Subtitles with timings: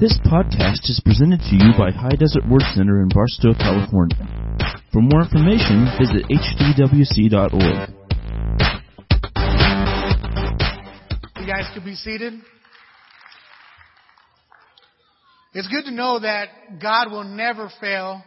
[0.00, 4.16] This podcast is presented to you by High Desert Word Center in Barstow, California.
[4.92, 7.90] For more information, visit hdwc.org.
[11.40, 12.34] You guys could be seated.
[15.54, 16.46] It's good to know that
[16.80, 18.22] God will never fail.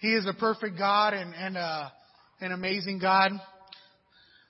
[0.00, 1.88] He is a perfect God and, and uh,
[2.42, 3.30] an amazing God.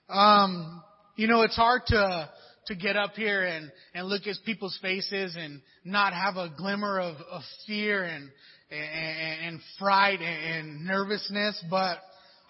[0.09, 0.83] Um,
[1.15, 2.29] you know, it's hard to
[2.69, 7.01] to get up here and and look at people's faces and not have a glimmer
[7.01, 8.31] of, of fear and,
[8.71, 11.63] and and fright and nervousness.
[11.71, 11.99] But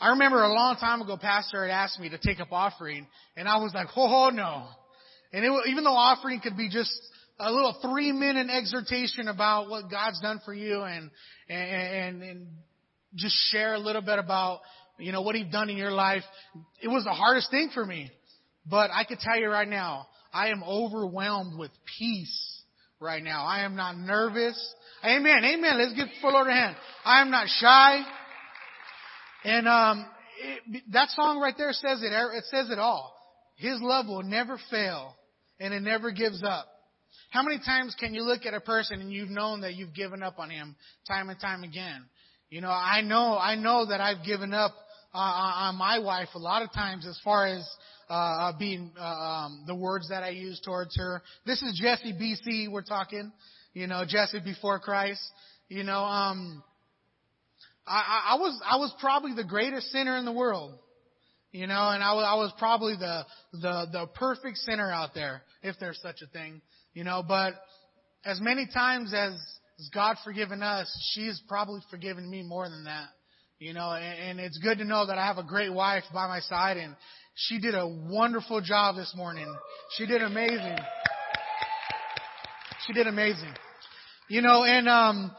[0.01, 3.49] I remember a long time ago, Pastor had asked me to take up offering, and
[3.49, 4.67] I was like, oh no.
[5.33, 6.93] And it, even though offering could be just
[7.41, 11.11] a little three minute exhortation about what God's done for you and,
[11.49, 12.47] and, and
[13.15, 14.61] just share a little bit about,
[14.99, 16.23] you know, what He's done in your life.
[16.83, 18.11] It was the hardest thing for me.
[18.71, 22.63] But I can tell you right now, I am overwhelmed with peace
[23.01, 23.45] right now.
[23.45, 24.59] I am not nervous.
[25.05, 25.45] Amen.
[25.45, 25.79] Amen.
[25.79, 26.77] Let's give full a hand.
[27.05, 28.03] I am not shy.
[29.45, 30.07] And, um,
[30.41, 32.13] it, that song right there says it.
[32.13, 33.15] It says it all.
[33.57, 35.15] His love will never fail
[35.59, 36.67] and it never gives up.
[37.31, 40.23] How many times can you look at a person and you've known that you've given
[40.23, 40.77] up on him
[41.07, 42.05] time and time again?
[42.51, 44.73] You know, I know, I know that I've given up
[45.13, 47.69] uh, on my wife a lot of times as far as
[48.11, 51.23] uh, uh being uh, um, the words that I use towards her.
[51.47, 52.71] This is Jesse BC.
[52.71, 53.33] We're talking,
[53.75, 55.21] you know, Jesse before Christ.
[55.69, 56.63] You know, um,
[57.87, 60.79] I, I was I was probably the greatest sinner in the world.
[61.51, 65.41] You know, and I was, I was probably the, the, the perfect sinner out there,
[65.63, 66.61] if there's such a thing.
[66.93, 67.55] You know, but
[68.25, 69.33] as many times as,
[69.79, 73.09] as God forgiven us, she's probably forgiven me more than that.
[73.59, 76.29] You know, and, and it's good to know that I have a great wife by
[76.29, 76.95] my side and
[77.41, 79.47] she did a wonderful job this morning.
[79.97, 80.77] She did amazing.
[82.85, 83.55] She did amazing.
[84.29, 85.31] You know, and um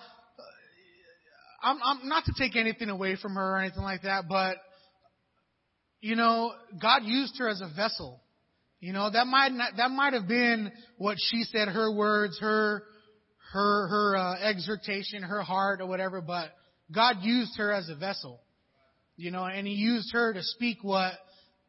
[1.62, 4.56] I'm, I'm not to take anything away from her or anything like that, but
[6.00, 8.22] you know, God used her as a vessel.
[8.80, 12.84] You know, that might not, that might have been what she said, her words, her,
[13.52, 16.52] her, her, uh, exhortation, her heart or whatever, but
[16.90, 18.40] God used her as a vessel.
[19.18, 21.12] You know, and He used her to speak what,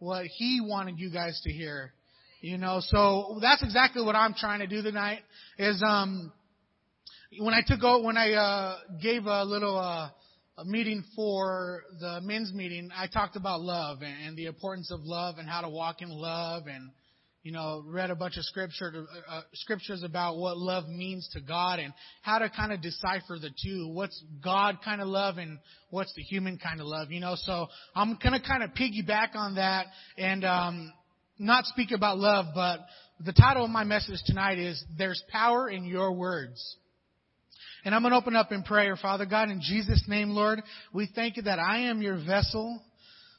[0.01, 1.93] what He wanted you guys to hear.
[2.41, 5.21] You know, so that's exactly what I'm trying to do tonight
[5.59, 6.33] is, um,
[7.39, 10.09] when I took out, when I, uh, gave a little, uh,
[10.57, 15.01] a meeting for the men's meeting, I talked about love and, and the importance of
[15.05, 16.91] love and how to walk in love and
[17.43, 21.41] you know, read a bunch of scripture, uh, uh, scriptures about what love means to
[21.41, 21.93] God and
[22.23, 23.89] how to kind of decipher the two.
[23.89, 25.59] What's God kind of love and
[25.89, 27.35] what's the human kind of love, you know?
[27.37, 29.87] So I'm going to kind of piggyback on that
[30.19, 30.93] and, um,
[31.39, 32.81] not speak about love, but
[33.25, 36.77] the title of my message tonight is There's Power in Your Words.
[37.83, 38.97] And I'm going to open up in prayer.
[38.97, 40.61] Father God, in Jesus' name, Lord,
[40.93, 42.83] we thank you that I am your vessel.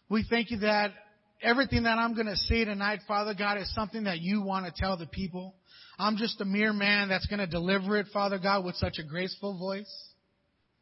[0.09, 0.93] We thank you that
[1.41, 4.71] everything that I'm going to say tonight, Father God, is something that you want to
[4.75, 5.55] tell the people.
[5.97, 9.03] I'm just a mere man that's going to deliver it, Father God, with such a
[9.03, 10.09] graceful voice.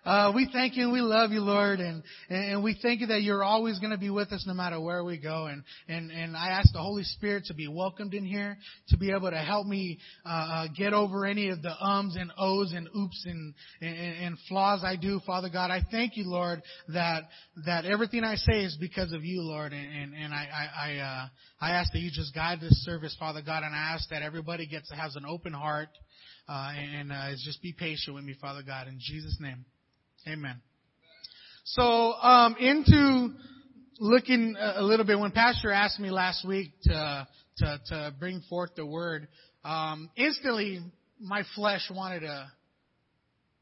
[0.09, 3.21] Uh, we thank you and we love you, Lord, and, and we thank you that
[3.21, 5.45] you're always going to be with us no matter where we go.
[5.45, 9.11] And, and, and I ask the Holy Spirit to be welcomed in here, to be
[9.11, 12.89] able to help me uh, uh, get over any of the ums and ohs and
[12.97, 15.69] oops and, and, and flaws I do, Father God.
[15.69, 17.25] I thank you, Lord, that
[17.67, 20.97] that everything I say is because of you, Lord, and, and, and I I I,
[20.97, 21.27] uh,
[21.61, 24.65] I ask that you just guide this service, Father God, and I ask that everybody
[24.65, 25.89] gets has an open heart.
[26.51, 29.65] Uh, and uh, just be patient with me, Father God, in Jesus' name.
[30.27, 30.61] Amen.
[31.63, 33.33] So, um, into
[33.99, 38.71] looking a little bit, when Pastor asked me last week to, to, to bring forth
[38.75, 39.27] the word,
[39.63, 40.81] um, instantly
[41.19, 42.51] my flesh wanted to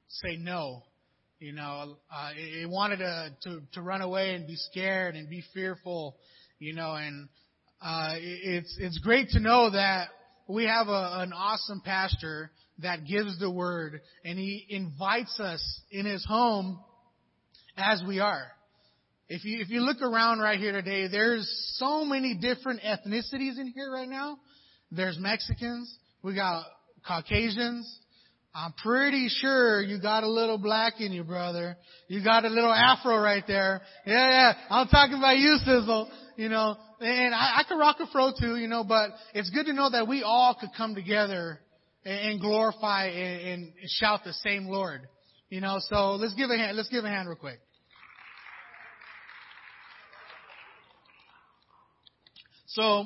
[0.07, 0.83] say no.
[1.39, 5.29] You know, uh, it, it wanted to, to, to run away and be scared and
[5.29, 6.15] be fearful,
[6.59, 7.29] you know, and,
[7.79, 10.07] uh, it's, it's great to know that
[10.47, 12.49] we have a, an awesome pastor
[12.79, 16.79] that gives the word and he invites us in his home
[17.75, 18.47] as we are.
[19.29, 21.47] If you, if you look around right here today, there's
[21.77, 24.37] so many different ethnicities in here right now.
[24.91, 25.93] There's Mexicans.
[26.23, 26.63] We got
[27.05, 27.99] Caucasians.
[28.55, 31.77] I'm pretty sure you got a little black in you, brother.
[32.07, 33.81] You got a little afro right there.
[34.05, 34.53] Yeah, yeah.
[34.69, 36.09] I'm talking about you, Sizzle.
[36.37, 39.65] You know, and I, I could rock a fro too, you know, but it's good
[39.65, 41.59] to know that we all could come together
[42.07, 45.01] and, glorify and, shout the same Lord.
[45.49, 47.59] You know, so let's give a hand, let's give a hand real quick.
[52.67, 53.05] So,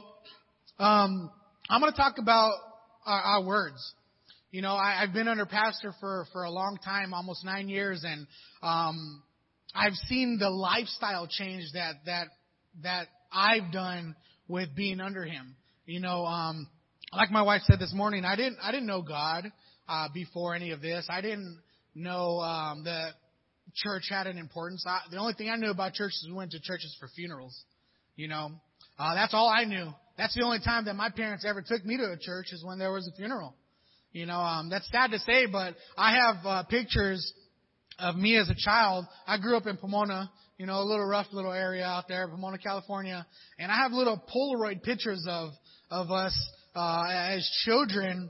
[0.79, 1.31] um,
[1.69, 2.53] I'm going to talk about
[3.05, 3.93] our, our words.
[4.51, 8.03] You know, I, I've been under pastor for for a long time, almost nine years,
[8.05, 8.27] and
[8.61, 9.23] um,
[9.73, 12.27] I've seen the lifestyle change that that
[12.83, 14.15] that I've done
[14.47, 15.55] with being under him.
[15.85, 16.67] You know, um,
[17.13, 19.51] like my wife said this morning, I didn't I didn't know God
[19.87, 21.05] uh, before any of this.
[21.09, 21.59] I didn't
[21.93, 23.13] know um, that
[23.75, 24.85] church had an importance.
[24.87, 27.57] I, the only thing I knew about church is we went to churches for funerals.
[28.15, 28.51] You know,
[28.97, 29.93] uh, that's all I knew.
[30.17, 32.79] That's the only time that my parents ever took me to a church is when
[32.79, 33.55] there was a funeral.
[34.13, 37.33] You know, um, that's sad to say, but I have uh, pictures
[37.97, 39.05] of me as a child.
[39.25, 42.57] I grew up in Pomona, you know, a little rough little area out there, Pomona,
[42.57, 43.25] California,
[43.57, 45.51] and I have little Polaroid pictures of
[45.89, 46.33] of us
[46.75, 48.29] uh, as children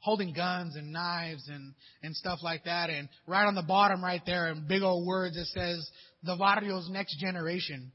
[0.00, 2.90] holding guns and knives and and stuff like that.
[2.90, 5.88] And right on the bottom, right there, in big old words, it says
[6.22, 7.92] the Barrio's next generation.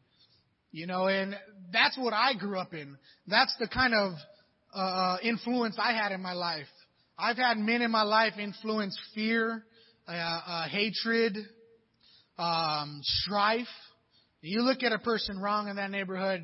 [0.71, 1.35] You know, and
[1.71, 2.97] that's what I grew up in.
[3.27, 4.13] That's the kind of
[4.73, 6.65] uh, influence I had in my life.
[7.17, 9.63] I've had men in my life influence fear,
[10.07, 11.37] uh, uh, hatred,
[12.39, 13.67] um, strife.
[14.41, 16.41] You look at a person wrong in that neighborhood,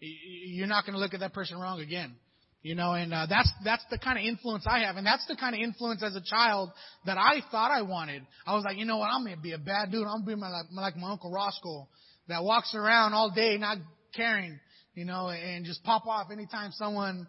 [0.00, 2.16] you're not going to look at that person wrong again.
[2.62, 5.36] You know, and uh, that's that's the kind of influence I have, and that's the
[5.36, 6.70] kind of influence as a child
[7.06, 8.26] that I thought I wanted.
[8.46, 10.06] I was like, you know what, I'm gonna be a bad dude.
[10.06, 11.86] I'm gonna be my, like, like my uncle Roscoe
[12.26, 13.78] that walks around all day not
[14.14, 14.58] caring,
[14.94, 17.28] you know, and just pop off anytime someone.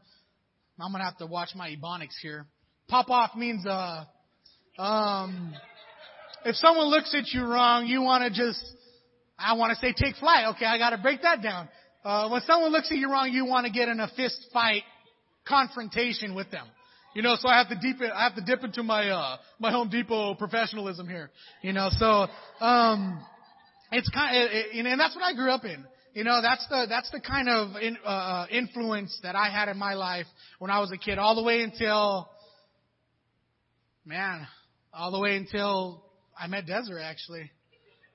[0.80, 2.48] I'm gonna have to watch my ebonics here.
[2.88, 4.06] Pop off means uh,
[4.80, 5.54] um,
[6.46, 8.64] if someone looks at you wrong, you want to just,
[9.38, 10.56] I want to say take flight.
[10.56, 11.70] Okay, I got to break that down.
[12.04, 14.84] Uh, when someone looks at you wrong, you want to get in a fist fight
[15.50, 16.66] confrontation with them.
[17.16, 19.38] You know, so I have to deep it, I have to dip into my, uh,
[19.58, 21.32] my Home Depot professionalism here.
[21.64, 22.28] You know, so,
[22.64, 23.20] um,
[23.92, 25.84] it's kind of, it, and that's what I grew up in.
[26.14, 29.70] You know, that's the, that's the kind of in, uh, uh, influence that I had
[29.70, 30.28] in my life
[30.60, 32.30] when I was a kid, all the way until,
[34.06, 34.48] man,
[34.94, 36.04] all the way until
[36.38, 37.50] I met Desiree actually.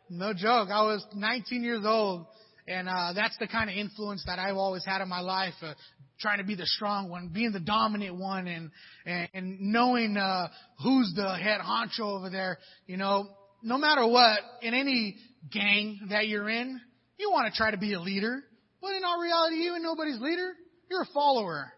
[0.08, 0.68] No joke.
[0.70, 2.26] I was 19 years old
[2.66, 5.54] and uh, that's the kind of influence that I've always had in my life.
[5.60, 5.74] Uh,
[6.20, 8.70] trying to be the strong one, being the dominant one, and
[9.06, 10.48] and, and knowing uh,
[10.82, 12.58] who's the head honcho over there.
[12.86, 13.28] You know,
[13.62, 15.16] no matter what, in any
[15.52, 16.80] gang that you're in,
[17.18, 18.42] you want to try to be a leader.
[18.80, 20.52] But in all reality, you ain't nobody's leader.
[20.90, 21.72] You're a follower.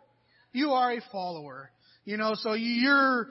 [0.52, 1.70] You are a follower.
[2.04, 3.28] You know, so you're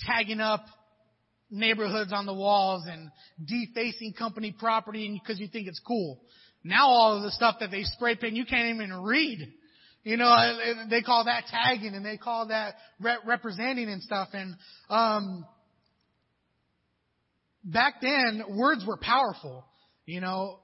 [0.00, 0.64] tagging up
[1.50, 3.10] neighborhoods on the walls and
[3.44, 6.20] defacing company property because you think it's cool.
[6.64, 9.52] Now all of the stuff that they spray paint, you can't even read.
[10.06, 10.32] You know,
[10.88, 14.28] they call that tagging and they call that representing and stuff.
[14.34, 14.54] And,
[14.88, 15.44] um,
[17.64, 19.64] back then, words were powerful.
[20.04, 20.60] You know,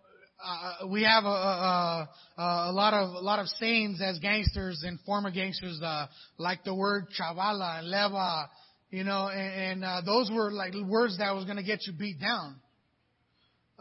[0.46, 2.08] uh, we have a, a,
[2.38, 6.06] a, lot of a lot of sayings as gangsters and former gangsters, uh,
[6.38, 8.48] like the word chavala and leva,
[8.90, 11.92] you know, and, and uh, those were like words that was going to get you
[11.92, 12.60] beat down.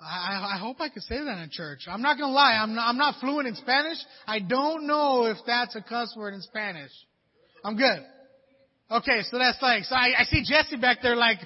[0.02, 1.82] I, I hope I could say that in church.
[1.88, 2.58] I'm not gonna lie.
[2.60, 3.98] I'm not, I'm not fluent in Spanish.
[4.26, 6.92] I don't know if that's a cuss word in Spanish.
[7.64, 8.00] I'm good.
[8.90, 11.38] Okay, so that's like, so I, I see Jesse back there like,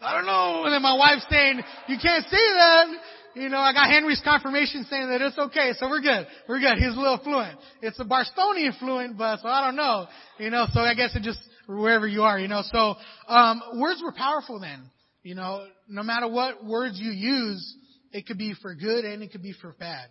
[0.00, 0.64] I don't know.
[0.64, 2.86] And then my wife's saying, you can't say that.
[3.34, 6.26] You know, I got Henry's confirmation saying that it's okay, so we're good.
[6.48, 6.78] We're good.
[6.78, 7.56] He's a little fluent.
[7.82, 10.06] It's a Barstonian fluent, but so I don't know.
[10.38, 12.62] You know, so I guess it just wherever you are, you know.
[12.72, 12.96] So
[13.28, 14.90] um words were powerful then.
[15.22, 17.76] You know, no matter what words you use,
[18.12, 20.08] it could be for good and it could be for bad.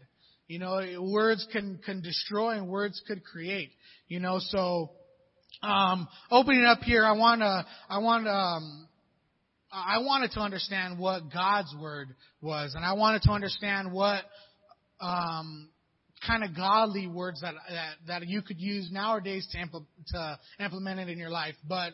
[0.47, 3.71] You know, words can, can destroy and words could create.
[4.07, 4.91] You know, so,
[5.61, 8.87] um, opening up here, I want to, I want, um,
[9.71, 14.23] I wanted to understand what God's word was, and I wanted to understand what,
[15.01, 15.69] um,
[16.25, 20.99] kind of godly words that, that, that you could use nowadays to, impl- to implement
[20.99, 21.55] it in your life.
[21.67, 21.93] But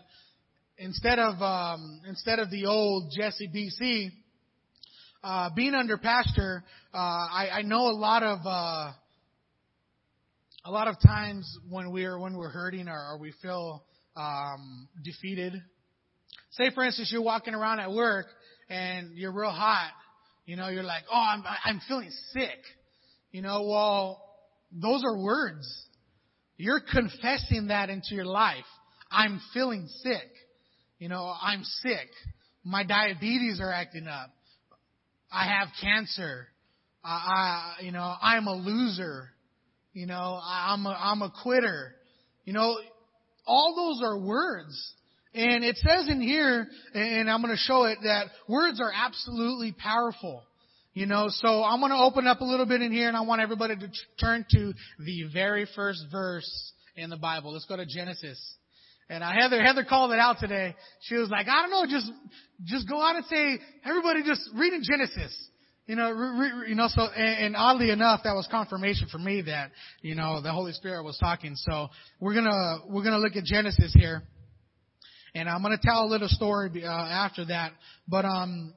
[0.78, 4.12] instead of, um, instead of the old Jesse BC,
[5.24, 6.64] uh, being under pastor,
[6.94, 8.92] uh, I, I know a lot of uh,
[10.66, 13.84] a lot of times when we're when we're hurting or, or we feel
[14.16, 15.54] um, defeated.
[16.52, 18.28] Say, for instance, you're walking around at work
[18.70, 19.92] and you're real hot.
[20.46, 22.60] You know, you're like, oh, I'm I'm feeling sick.
[23.32, 24.22] You know, well,
[24.72, 25.66] those are words.
[26.58, 28.66] You're confessing that into your life.
[29.10, 30.30] I'm feeling sick.
[31.00, 32.10] You know, I'm sick.
[32.64, 34.32] My diabetes are acting up.
[35.34, 36.48] I have cancer.
[37.04, 37.10] I,
[37.80, 39.30] I you know, I'm a loser.
[39.94, 41.94] You know, I'm a, I'm a quitter.
[42.46, 42.78] You know,
[43.46, 44.94] all those are words.
[45.34, 49.72] And it says in here, and I'm going to show it, that words are absolutely
[49.72, 50.44] powerful.
[50.94, 53.22] You know, so I'm going to open up a little bit in here and I
[53.22, 53.88] want everybody to
[54.20, 57.54] turn to the very first verse in the Bible.
[57.54, 58.40] Let's go to Genesis.
[59.14, 60.74] And uh, Heather, Heather called it out today.
[61.02, 62.12] She was like, I don't know, just,
[62.64, 65.50] just go out and say, everybody just read in Genesis.
[65.86, 69.20] You know, re, re, you know, so, and, and oddly enough, that was confirmation for
[69.20, 69.70] me that,
[70.02, 71.54] you know, the Holy Spirit was talking.
[71.56, 71.90] So
[72.20, 74.24] we're gonna, we're gonna look at Genesis here.
[75.36, 77.74] And I'm gonna tell a little story, uh, after that.
[78.08, 78.74] But, um,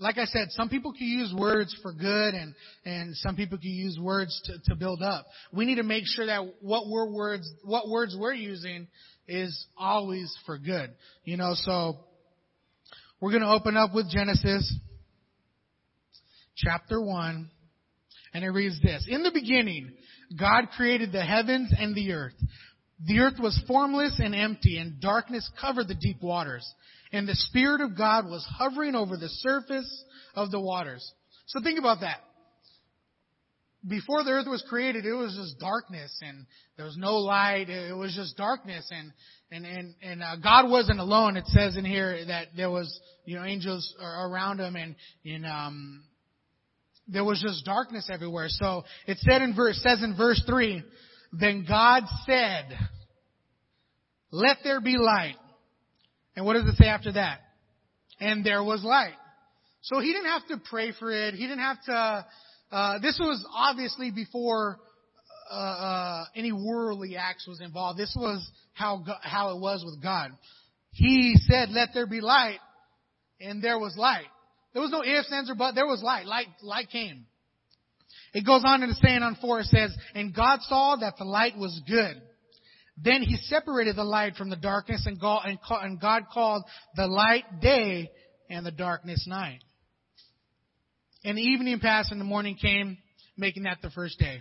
[0.00, 2.54] like I said, some people can use words for good and,
[2.84, 5.26] and some people can use words to, to build up.
[5.52, 8.86] We need to make sure that what we're words, what words we're using
[9.28, 10.90] is always for good.
[11.24, 11.98] You know, so
[13.20, 14.74] we're going to open up with Genesis
[16.56, 17.50] chapter 1
[18.34, 19.06] and it reads this.
[19.08, 19.92] In the beginning,
[20.38, 22.34] God created the heavens and the earth.
[23.06, 26.66] The earth was formless and empty and darkness covered the deep waters
[27.12, 30.04] and the Spirit of God was hovering over the surface
[30.34, 31.10] of the waters.
[31.46, 32.18] So think about that.
[33.86, 37.68] Before the earth was created, it was just darkness and there was no light.
[37.68, 39.12] It was just darkness and,
[39.52, 41.36] and, and, and uh, God wasn't alone.
[41.36, 46.02] It says in here that there was, you know, angels around him and, in, um,
[47.06, 48.48] there was just darkness everywhere.
[48.48, 50.82] So it said in verse, says in verse three,
[51.32, 52.76] then God said,
[54.32, 55.36] let there be light.
[56.34, 57.40] And what does it say after that?
[58.20, 59.14] And there was light.
[59.82, 61.34] So he didn't have to pray for it.
[61.34, 62.26] He didn't have to,
[62.70, 64.78] uh, this was obviously before,
[65.50, 67.98] uh, uh, any worldly acts was involved.
[67.98, 70.30] This was how, how it was with God.
[70.90, 72.58] He said, let there be light,
[73.40, 74.26] and there was light.
[74.72, 75.74] There was no ifs, ands, or but.
[75.74, 76.26] There was light.
[76.26, 77.26] Light, light came.
[78.34, 81.24] It goes on in the saying on four, it says, and God saw that the
[81.24, 82.20] light was good.
[82.96, 86.64] Then he separated the light from the darkness and God called
[86.96, 88.10] the light day
[88.50, 89.60] and the darkness night.
[91.24, 92.98] And the evening passed and the morning came,
[93.36, 94.40] making that the first day.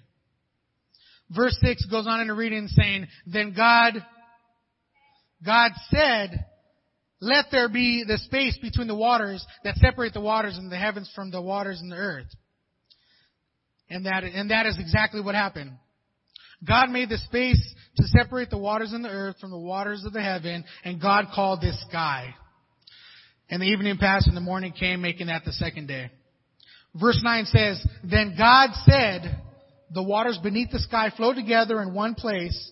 [1.29, 3.93] Verse 6 goes on in the reading saying, Then God,
[5.43, 6.45] God said,
[7.19, 11.11] let there be the space between the waters that separate the waters in the heavens
[11.15, 12.27] from the waters in the earth.
[13.89, 15.71] And that, and that is exactly what happened.
[16.67, 17.61] God made the space
[17.97, 21.27] to separate the waters in the earth from the waters of the heaven, and God
[21.33, 22.35] called this sky.
[23.49, 26.11] And the evening passed and the morning came, making that the second day.
[26.99, 29.41] Verse 9 says, Then God said,
[29.93, 32.71] the waters beneath the sky flow together in one place,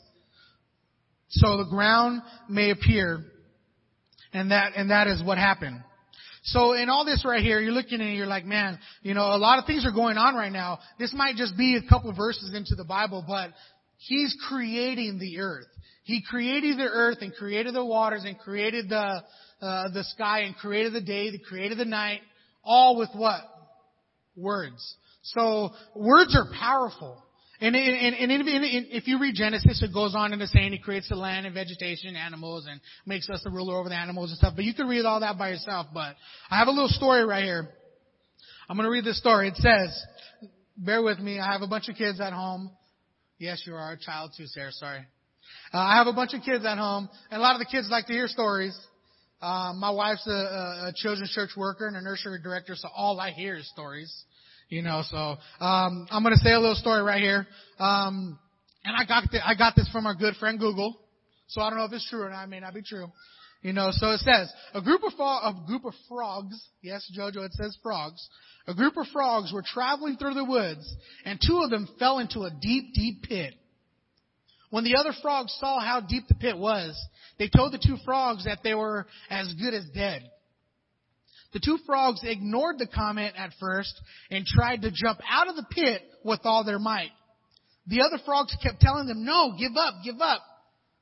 [1.30, 3.24] so the ground may appear.
[4.34, 5.82] And that, and that is what happened.
[6.44, 9.38] So in all this right here, you're looking and you're like, man, you know, a
[9.38, 10.80] lot of things are going on right now.
[11.00, 13.52] This might just be a couple verses into the Bible, but
[13.98, 15.68] He's creating the earth.
[16.04, 19.24] He created the earth and created the waters and created the,
[19.62, 22.20] uh, the sky and created the day, He created the night,
[22.64, 23.42] all with what?
[24.36, 24.96] Words.
[25.24, 27.22] So words are powerful.
[27.62, 31.08] And, and, and, and, if you read Genesis, it goes on into saying he creates
[31.08, 34.38] the land and vegetation and animals and makes us the ruler over the animals and
[34.38, 34.54] stuff.
[34.56, 35.88] But you can read all that by yourself.
[35.94, 36.16] But
[36.50, 37.70] I have a little story right here.
[38.68, 39.48] I'm going to read this story.
[39.48, 40.04] It says,
[40.76, 41.40] bear with me.
[41.40, 42.72] I have a bunch of kids at home.
[43.38, 44.72] Yes, you are a child too, Sarah.
[44.72, 45.06] Sorry.
[45.74, 47.88] Uh, I have a bunch of kids at home, and a lot of the kids
[47.90, 48.78] like to hear stories.
[49.42, 53.32] Uh, my wife's a, a children's church worker and a nursery director, so all I
[53.32, 54.14] hear is stories.
[54.70, 55.18] You know, so
[55.64, 57.46] um, I'm to say a little story right here.
[57.78, 58.40] Um,
[58.84, 60.98] and I got th- I got this from our good friend Google,
[61.48, 62.46] so I don't know if it's true or not.
[62.46, 63.08] It may not be true.
[63.62, 66.56] You know, so it says a group of fro- a group of frogs.
[66.82, 68.28] Yes, Jojo, it says frogs
[68.68, 70.92] a group of frogs were traveling through the woods,
[71.24, 73.54] and two of them fell into a deep, deep pit.
[74.76, 77.02] When the other frogs saw how deep the pit was,
[77.40, 80.30] they told the two frogs that they were as good as dead.
[81.54, 83.94] The two frogs ignored the comment at first
[84.30, 87.12] and tried to jump out of the pit with all their might.
[87.88, 90.42] The other frogs kept telling them, no, give up, give up.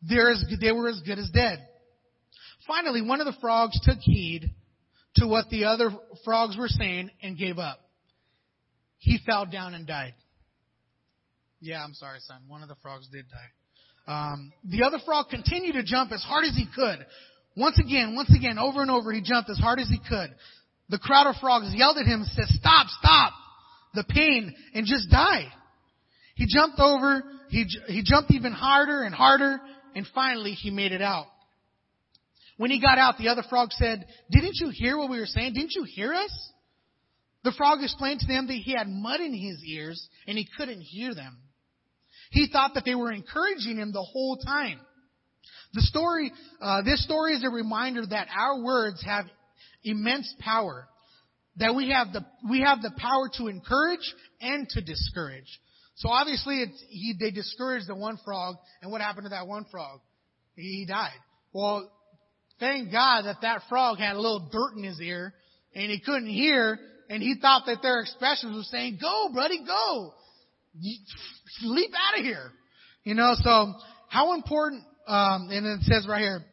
[0.03, 1.67] They're as, they were as good as dead.
[2.67, 4.51] Finally, one of the frogs took heed
[5.15, 5.89] to what the other
[6.23, 7.79] frogs were saying and gave up.
[8.99, 10.13] He fell down and died.
[11.59, 12.43] Yeah, I'm sorry, son.
[12.47, 13.49] One of the frogs did die.
[14.07, 17.05] Um, the other frog continued to jump as hard as he could.
[17.55, 20.33] Once again, once again, over and over, he jumped as hard as he could.
[20.89, 23.33] The crowd of frogs yelled at him and said, stop, stop,
[23.93, 25.47] the pain, and just die.
[26.35, 29.59] He jumped over, he, he jumped even harder and harder,
[29.95, 31.27] and finally he made it out.
[32.57, 35.53] When he got out, the other frog said, didn't you hear what we were saying?
[35.53, 36.51] Didn't you hear us?
[37.43, 40.81] The frog explained to them that he had mud in his ears and he couldn't
[40.81, 41.37] hear them.
[42.33, 44.79] He thought that they were encouraging him the whole time.
[45.73, 49.25] The story, uh, this story is a reminder that our words have
[49.83, 50.87] immense power.
[51.57, 54.11] That we have the we have the power to encourage
[54.41, 55.45] and to discourage.
[55.95, 59.99] So obviously, he, they discouraged the one frog, and what happened to that one frog?
[60.55, 61.11] He died.
[61.53, 61.91] Well,
[62.59, 65.35] thank God that that frog had a little dirt in his ear
[65.75, 70.13] and he couldn't hear and he thought that their expressions were saying, go, buddy, go.
[70.81, 72.51] Leap out of here.
[73.03, 73.73] You know, so
[74.07, 76.43] how important, um, and it says right here,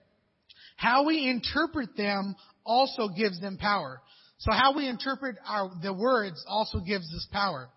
[0.77, 2.35] how we interpret them
[2.65, 4.01] also gives them power.
[4.39, 7.69] So how we interpret our, the words also gives us power.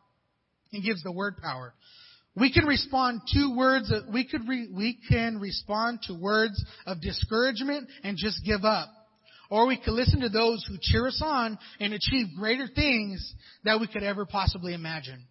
[0.71, 1.73] It gives the word power.
[2.35, 7.89] We can respond to words, we could re, we can respond to words of discouragement
[8.03, 8.89] and just give up.
[9.51, 13.33] Or we could listen to those who cheer us on and achieve greater things
[13.65, 15.23] that we could ever possibly imagine.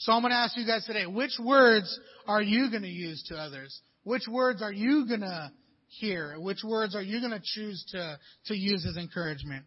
[0.00, 3.22] So I'm going to ask you guys today, which words are you going to use
[3.28, 3.78] to others?
[4.02, 5.52] Which words are you going to
[5.88, 6.36] hear?
[6.38, 9.66] Which words are you going to choose to, to use as encouragement?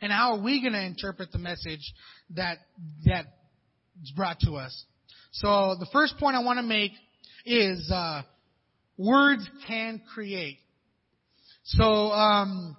[0.00, 1.92] And how are we going to interpret the message
[2.30, 2.56] that,
[3.04, 3.26] that
[4.02, 4.84] is brought to us?
[5.32, 6.92] So the first point I want to make
[7.44, 8.22] is, uh,
[8.96, 10.56] words can create.
[11.64, 12.76] So, um,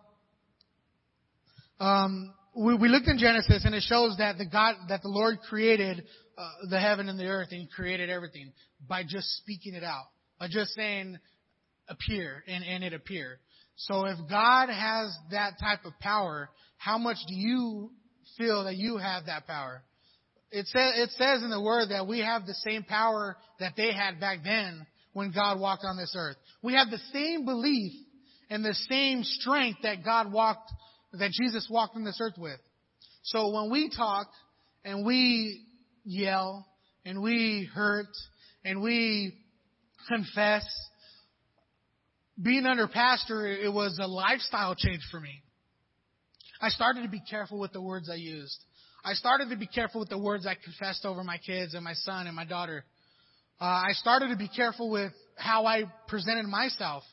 [1.79, 5.39] um, we, we looked in Genesis and it shows that the God, that the Lord
[5.49, 6.03] created
[6.37, 8.51] uh, the heaven and the earth and created everything
[8.87, 10.05] by just speaking it out,
[10.39, 11.17] by just saying,
[11.87, 13.37] appear, and, and it appeared.
[13.75, 17.91] So if God has that type of power, how much do you
[18.37, 19.83] feel that you have that power?
[20.51, 23.91] It says, it says in the Word that we have the same power that they
[23.91, 26.37] had back then when God walked on this earth.
[26.61, 27.91] We have the same belief
[28.49, 30.71] and the same strength that God walked,
[31.19, 32.59] that Jesus walked on this earth with.
[33.23, 34.27] So when we talk
[34.83, 35.65] and we
[36.03, 36.65] yell
[37.05, 38.07] and we hurt
[38.63, 39.33] and we
[40.07, 40.65] confess,
[42.41, 45.41] being under pastor, it was a lifestyle change for me.
[46.61, 48.57] I started to be careful with the words I used.
[49.03, 51.93] I started to be careful with the words I confessed over my kids and my
[51.93, 52.83] son and my daughter.
[53.61, 57.03] Uh, I started to be careful with how I presented myself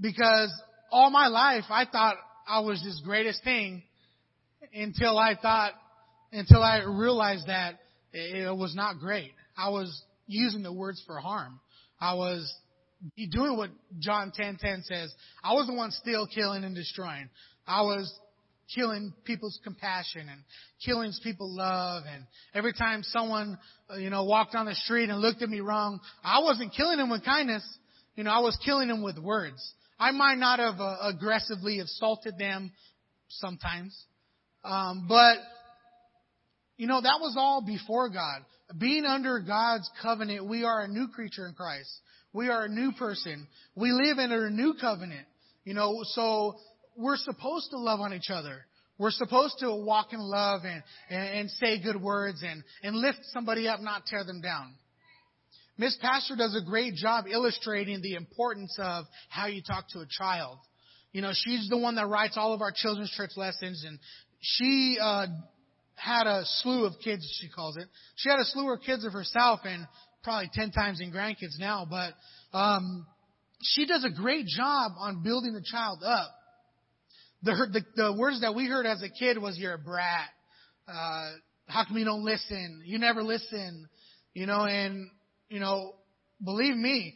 [0.00, 0.50] because
[0.90, 3.82] all my life I thought I was this greatest thing
[4.74, 5.72] until I thought,
[6.32, 7.80] until I realized that
[8.12, 9.32] it was not great.
[9.56, 11.60] I was using the words for harm.
[12.00, 12.52] I was
[13.30, 15.14] doing what John 10:10 says.
[15.42, 17.28] I was the one still killing and destroying.
[17.66, 18.12] I was
[18.74, 20.40] killing people's compassion and
[20.84, 22.04] killing people's love.
[22.06, 23.58] And every time someone,
[23.90, 26.98] uh, you know, walked on the street and looked at me wrong, I wasn't killing
[26.98, 27.62] them with kindness.
[28.16, 29.74] You know, I was killing them with words.
[29.98, 32.72] I might not have uh, aggressively assaulted them
[33.28, 33.96] sometimes,
[34.64, 35.36] um, but
[36.76, 38.42] you know that was all before God.
[38.78, 41.90] Being under God's covenant, we are a new creature in Christ.
[42.32, 43.46] We are a new person.
[43.76, 45.26] We live under a new covenant.
[45.64, 46.56] You know, so
[46.96, 48.66] we're supposed to love on each other.
[48.98, 53.18] We're supposed to walk in love and, and, and say good words and, and lift
[53.32, 54.74] somebody up, not tear them down.
[55.76, 60.06] Miss Pastor does a great job illustrating the importance of how you talk to a
[60.08, 60.58] child.
[61.12, 63.98] You know, she's the one that writes all of our children's church lessons, and
[64.40, 65.26] she uh,
[65.96, 67.86] had a slew of kids, she calls it.
[68.16, 69.86] She had a slew of kids of herself, and
[70.22, 71.86] probably ten times in grandkids now.
[71.88, 72.14] But
[72.56, 73.06] um,
[73.62, 76.30] she does a great job on building the child up.
[77.42, 80.28] The, the the words that we heard as a kid was "you're a brat."
[80.88, 81.32] Uh,
[81.66, 82.82] how come you don't listen?
[82.84, 83.88] You never listen.
[84.34, 85.10] You know, and
[85.48, 85.94] you know,
[86.42, 87.14] believe me,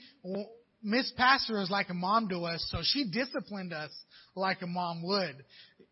[0.83, 3.91] Miss Pastor is like a mom to us, so she disciplined us
[4.37, 5.45] like a mom would.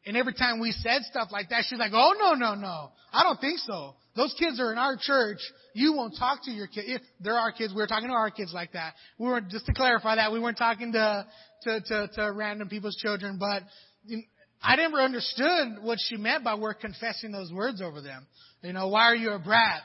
[0.05, 3.25] And every time we said stuff like that, she's like, "Oh no, no, no, I
[3.25, 3.95] don't think so.
[4.15, 5.39] Those kids are in our church.
[5.75, 7.05] You won't talk to your kids.
[7.21, 8.95] They're our kids, we were talking to our kids like that.
[9.19, 11.27] We weren't just to clarify that we weren't talking to
[11.63, 13.63] to to, to random people's children, but."
[14.63, 18.27] I never understood what she meant by we're confessing those words over them.
[18.63, 19.83] You know, why are you a brat?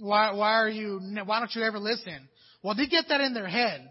[0.00, 2.28] Why, why are you, why don't you ever listen?
[2.62, 3.88] Well, they get that in their head.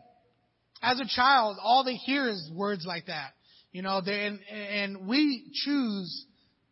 [0.82, 3.32] As a child, all they hear is words like that.
[3.72, 6.26] You know, they, and, and we choose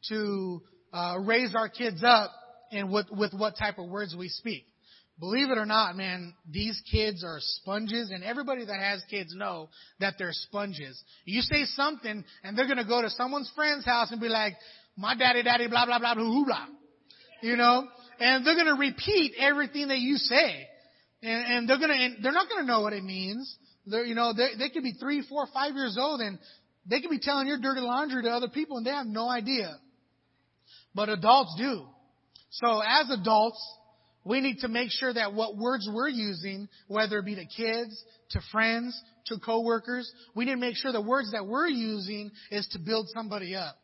[0.09, 0.61] to
[0.93, 2.31] uh, raise our kids up
[2.71, 4.65] and with, with what type of words we speak.
[5.19, 9.69] Believe it or not, man, these kids are sponges, and everybody that has kids know
[9.99, 10.99] that they're sponges.
[11.25, 14.57] You say something, and they're gonna go to someone's friend's house and be like,
[14.97, 16.65] "My daddy, daddy, blah blah blah blah blah,"
[17.43, 17.87] you know,
[18.21, 20.67] and they're going to repeat everything that you say,
[21.23, 23.55] and, and they're going to, they're not going to know what it means.
[23.85, 26.37] They're, you know, they they could be three, four, five years old, and
[26.89, 29.75] they could be telling your dirty laundry to other people, and they have no idea.
[30.93, 31.85] But adults do.
[32.51, 33.59] So as adults,
[34.23, 38.03] we need to make sure that what words we're using, whether it be to kids,
[38.31, 42.67] to friends, to coworkers, we need to make sure the words that we're using is
[42.73, 43.77] to build somebody up.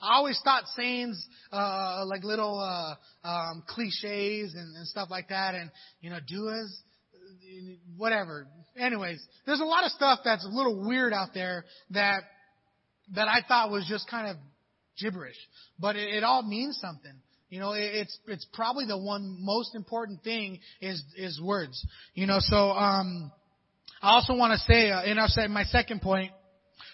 [0.00, 5.54] I always thought sayings uh, like little uh, um, cliches and, and stuff like that,
[5.54, 6.80] and you know, do as
[7.96, 8.46] whatever.
[8.76, 12.22] anyways, there's a lot of stuff that's a little weird out there that
[13.14, 14.36] that I thought was just kind of
[14.98, 15.36] gibberish,
[15.78, 17.14] but it, it all means something.
[17.48, 21.84] You know, it, it's it's probably the one most important thing is is words.
[22.14, 23.32] You know, so um,
[24.00, 26.32] I also want to say, uh, and I'll my second point,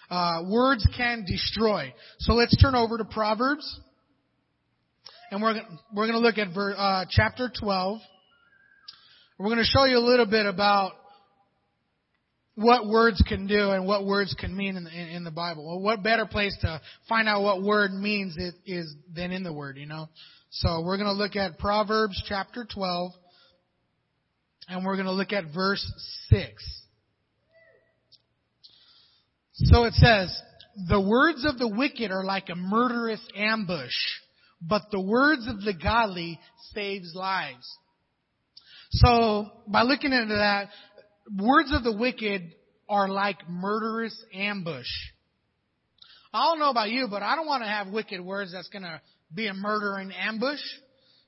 [0.09, 1.93] uh, words can destroy.
[2.19, 3.79] So let's turn over to Proverbs,
[5.31, 5.55] and we're
[5.93, 7.99] we're going to look at ver, uh, chapter twelve.
[9.37, 10.93] We're going to show you a little bit about
[12.57, 15.63] what words can do and what words can mean in the, in the Bible.
[15.63, 19.53] Well, what better place to find out what word means it is than in the
[19.53, 20.09] Word, you know?
[20.49, 23.11] So we're going to look at Proverbs chapter 12,
[24.69, 25.85] and we're going to look at verse
[26.29, 26.86] 6.
[29.63, 30.39] So it says,
[30.87, 33.95] The words of the wicked are like a murderous ambush,
[34.61, 36.39] but the words of the godly
[36.73, 37.67] saves lives.
[38.91, 40.69] So by looking into that,
[41.37, 42.53] words of the wicked
[42.87, 44.87] are like murderous ambush.
[46.33, 48.83] I don't know about you, but I don't want to have wicked words that's going
[48.83, 49.01] to
[49.33, 50.61] be a murdering ambush.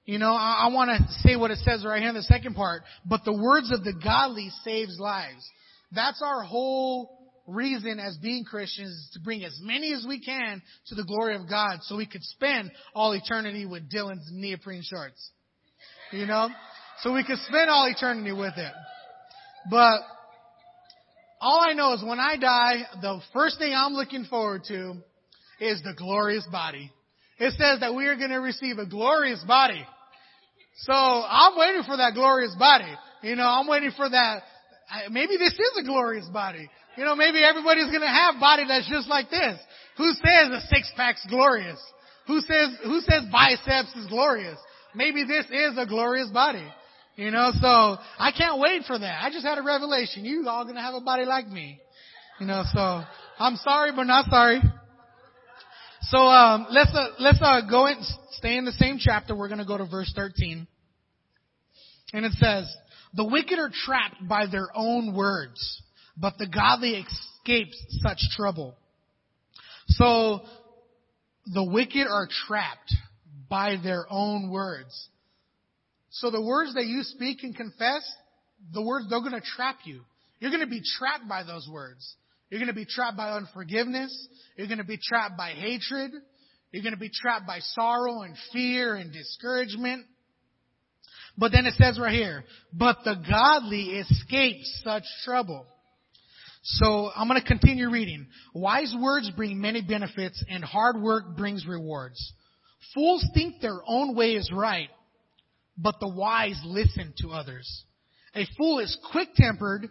[0.05, 2.55] You know, I, I want to say what it says right here in the second
[2.55, 2.83] part.
[3.05, 5.47] But the words of the godly saves lives.
[5.91, 7.18] That's our whole
[7.49, 11.35] reason as being Christians is to bring as many as we can to the glory
[11.35, 15.31] of God so we could spend all eternity with Dylan's neoprene shorts.
[16.11, 16.49] You know?
[17.01, 18.73] So we could spend all eternity with it.
[19.69, 20.01] But
[21.41, 24.95] all I know is when I die, the first thing I'm looking forward to
[25.59, 26.91] is the glorious body.
[27.37, 29.85] It says that we are going to receive a glorious body.
[30.83, 32.93] So I'm waiting for that glorious body.
[33.23, 34.43] You know, I'm waiting for that.
[35.09, 36.69] Maybe this is a glorious body.
[36.99, 39.57] You know, maybe everybody's going to have body that's just like this.
[39.95, 41.79] Who says a six pack's glorious?
[42.27, 44.57] Who says who says biceps is glorious?
[44.93, 46.67] Maybe this is a glorious body.
[47.15, 47.67] You know, so
[48.17, 49.23] I can't wait for that.
[49.23, 50.25] I just had a revelation.
[50.25, 51.79] You all gonna have a body like me.
[52.37, 53.01] You know, so
[53.39, 54.59] I'm sorry, but not sorry.
[56.01, 59.33] So um, let's uh, let's uh, go and stay in the same chapter.
[59.33, 60.67] We're going to go to verse 13,
[62.11, 62.69] and it says,
[63.13, 65.81] "The wicked are trapped by their own words,
[66.19, 68.77] but the godly escapes such trouble."
[69.87, 70.45] So
[71.45, 72.93] the wicked are trapped
[73.49, 75.09] by their own words.
[76.11, 78.09] So the words that you speak and confess,
[78.73, 80.01] the words they're going to trap you.
[80.39, 82.15] You're going to be trapped by those words.
[82.49, 84.27] You're going to be trapped by unforgiveness.
[84.57, 86.11] You're going to be trapped by hatred.
[86.71, 90.05] You're going to be trapped by sorrow and fear and discouragement.
[91.37, 95.65] But then it says right here, but the godly escape such trouble.
[96.61, 98.27] So I'm going to continue reading.
[98.53, 102.33] Wise words bring many benefits and hard work brings rewards.
[102.93, 104.89] Fools think their own way is right,
[105.77, 107.85] but the wise listen to others.
[108.35, 109.87] A fool is quick tempered,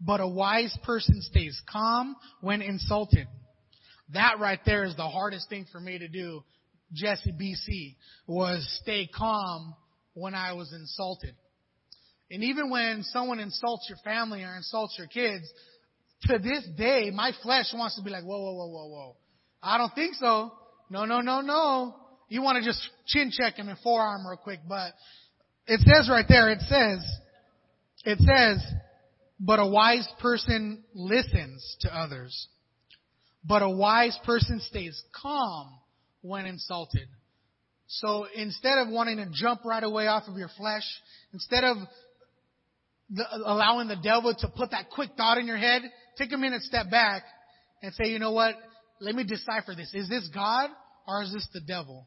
[0.00, 3.26] but a wise person stays calm when insulted.
[4.12, 6.42] That right there is the hardest thing for me to do,
[6.92, 9.74] Jesse BC, was stay calm
[10.14, 11.34] when I was insulted.
[12.30, 15.44] And even when someone insults your family or insults your kids,
[16.22, 19.16] to this day, my flesh wants to be like, whoa, whoa, whoa, whoa, whoa.
[19.62, 20.52] I don't think so.
[20.90, 21.94] No, no, no, no.
[22.28, 24.92] You want to just chin check him and forearm real quick, but
[25.66, 27.04] it says right there, it says,
[28.04, 28.64] it says,
[29.38, 32.48] but a wise person listens to others.
[33.44, 35.70] But a wise person stays calm
[36.20, 37.08] when insulted.
[37.86, 40.84] So instead of wanting to jump right away off of your flesh,
[41.32, 41.78] instead of
[43.10, 45.82] the, allowing the devil to put that quick thought in your head,
[46.20, 47.22] take a minute, step back,
[47.82, 48.54] and say, you know what?
[49.00, 49.90] Let me decipher this.
[49.94, 50.68] Is this God
[51.08, 52.06] or is this the devil?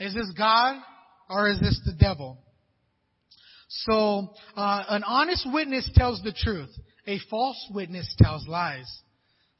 [0.00, 0.80] Is this God
[1.28, 2.38] or is this the devil?
[3.68, 6.70] So, uh, an honest witness tells the truth.
[7.06, 8.90] A false witness tells lies.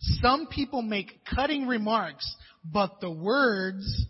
[0.01, 4.07] Some people make cutting remarks, but the words,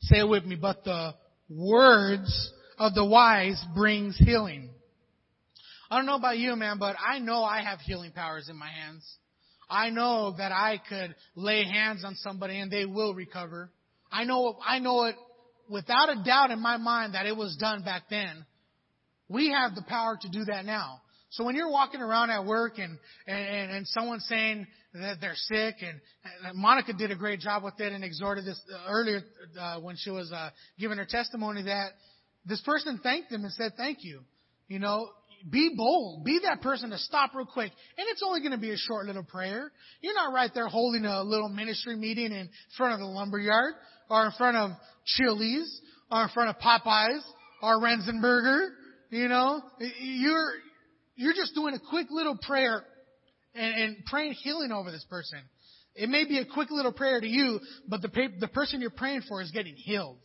[0.00, 1.14] say it with me, but the
[1.48, 4.70] words of the wise brings healing.
[5.90, 8.68] I don't know about you, man, but I know I have healing powers in my
[8.68, 9.04] hands.
[9.68, 13.70] I know that I could lay hands on somebody and they will recover.
[14.10, 15.16] I know, I know it
[15.68, 18.44] without a doubt in my mind that it was done back then.
[19.28, 21.00] We have the power to do that now.
[21.30, 25.76] So when you're walking around at work and, and, and someone's saying that they're sick
[25.80, 26.00] and,
[26.44, 29.22] and Monica did a great job with it and exhorted this uh, earlier
[29.58, 31.92] uh, when she was uh, giving her testimony that
[32.44, 34.22] this person thanked them and said thank you.
[34.66, 35.10] You know,
[35.48, 36.24] be bold.
[36.24, 37.72] Be that person to stop real quick.
[37.96, 39.70] And it's only going to be a short little prayer.
[40.00, 43.74] You're not right there holding a little ministry meeting in front of the lumberyard
[44.08, 44.70] or in front of
[45.06, 47.22] Chili's or in front of Popeyes
[47.62, 48.68] or Renzenberger.
[49.10, 49.62] You know,
[50.00, 50.52] you're,
[51.16, 52.84] you're just doing a quick little prayer
[53.54, 55.38] and, and praying healing over this person.
[55.94, 59.22] It may be a quick little prayer to you, but the, the person you're praying
[59.28, 60.18] for is getting healed.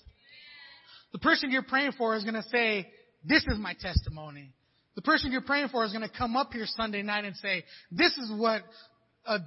[1.11, 2.87] The person you're praying for is going to say,
[3.23, 4.51] this is my testimony.
[4.95, 7.63] The person you're praying for is going to come up here Sunday night and say,
[7.91, 8.63] this is what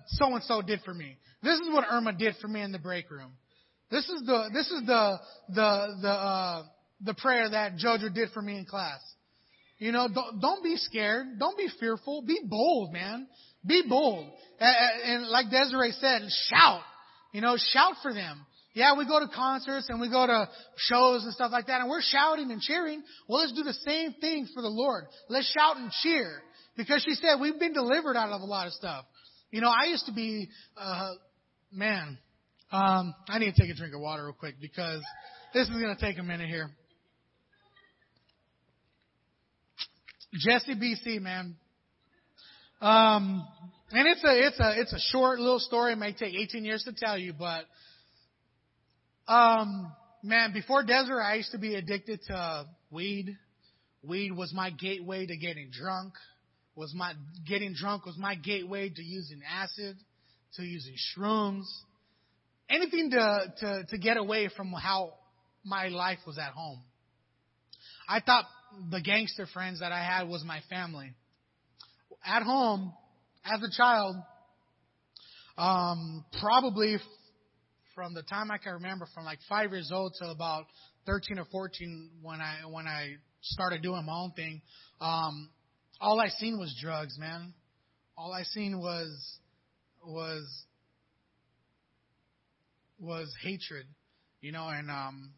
[0.08, 1.16] so and so did for me.
[1.42, 3.32] This is what Irma did for me in the break room.
[3.90, 6.62] This is the this is the the the uh,
[7.00, 9.00] the prayer that Jojo did for me in class.
[9.78, 11.38] You know, don't, don't be scared.
[11.38, 12.22] Don't be fearful.
[12.22, 13.28] Be bold, man.
[13.64, 14.28] Be bold.
[14.60, 16.82] And like Desiree said, shout.
[17.32, 18.44] You know, shout for them.
[18.78, 21.90] Yeah, we go to concerts and we go to shows and stuff like that and
[21.90, 23.02] we're shouting and cheering.
[23.26, 25.06] Well, let's do the same thing for the Lord.
[25.28, 26.40] Let's shout and cheer.
[26.76, 29.04] Because she said we've been delivered out of a lot of stuff.
[29.50, 31.10] You know, I used to be, uh,
[31.72, 32.18] man,
[32.70, 35.02] um, I need to take a drink of water real quick because
[35.52, 36.70] this is going to take a minute here.
[40.34, 41.56] Jesse BC, man.
[42.80, 43.44] Um,
[43.90, 45.94] and it's a, it's a, it's a short little story.
[45.94, 47.64] It may take 18 years to tell you, but,
[49.28, 53.36] um, man, before Desiree, I used to be addicted to weed.
[54.02, 56.14] Weed was my gateway to getting drunk.
[56.74, 57.12] Was my,
[57.46, 59.96] getting drunk was my gateway to using acid,
[60.54, 61.64] to using shrooms.
[62.70, 65.14] Anything to, to, to get away from how
[65.64, 66.80] my life was at home.
[68.08, 68.44] I thought
[68.90, 71.12] the gangster friends that I had was my family.
[72.24, 72.92] At home,
[73.44, 74.16] as a child,
[75.56, 76.96] um, probably
[77.98, 80.66] from the time I can remember, from like five years old till about
[81.06, 84.62] 13 or 14 when I, when I started doing my own thing,
[85.00, 85.50] um,
[86.00, 87.52] all I seen was drugs, man.
[88.16, 89.38] All I seen was,
[90.06, 90.46] was,
[93.00, 93.86] was hatred,
[94.42, 95.32] you know, and, um,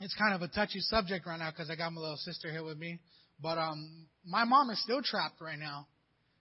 [0.00, 2.62] it's kind of a touchy subject right now because I got my little sister here
[2.62, 2.98] with me.
[3.40, 5.86] But um, my mom is still trapped right now.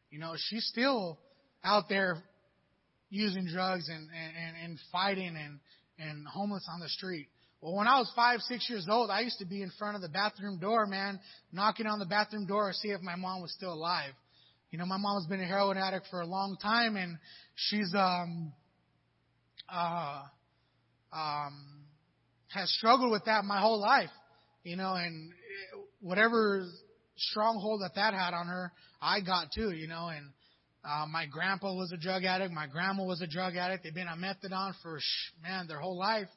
[0.10, 1.18] You know, she's still
[1.64, 2.22] out there
[3.14, 5.60] using drugs and and, and fighting and
[6.00, 7.28] and homeless on the street.
[7.62, 10.02] Well, when I was five, six years old, I used to be in front of
[10.02, 11.20] the bathroom door, man,
[11.54, 14.12] knocking on the bathroom door to see if my mom was still alive.
[14.72, 17.18] You know, my mom's been a heroin addict for a long time, and
[17.56, 18.52] she's um
[19.72, 20.24] uh
[21.14, 21.86] um
[22.50, 24.10] has struggled with that my whole life,
[24.64, 25.32] you know, and
[26.02, 26.66] whatever
[27.16, 28.72] stronghold that that had on her,
[29.02, 30.26] I got too, you know, and
[30.84, 33.84] uh, my grandpa was a drug addict, my grandma was a drug addict.
[33.84, 35.00] They've been on methadone for
[35.42, 36.28] man their whole life.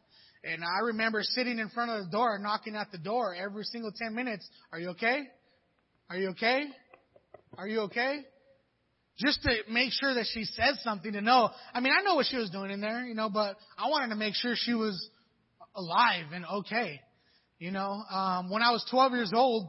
[0.45, 3.91] And I remember sitting in front of the door, knocking at the door every single
[3.91, 4.49] 10 minutes.
[4.73, 5.23] Are you okay?
[6.09, 6.67] Are you okay?
[7.59, 8.21] Are you okay?
[9.19, 11.51] Just to make sure that she said something to know.
[11.75, 14.11] I mean, I know what she was doing in there, you know, but I wanted
[14.11, 15.09] to make sure she was
[15.75, 17.01] alive and okay.
[17.59, 19.69] You know, um, when I was 12 years old,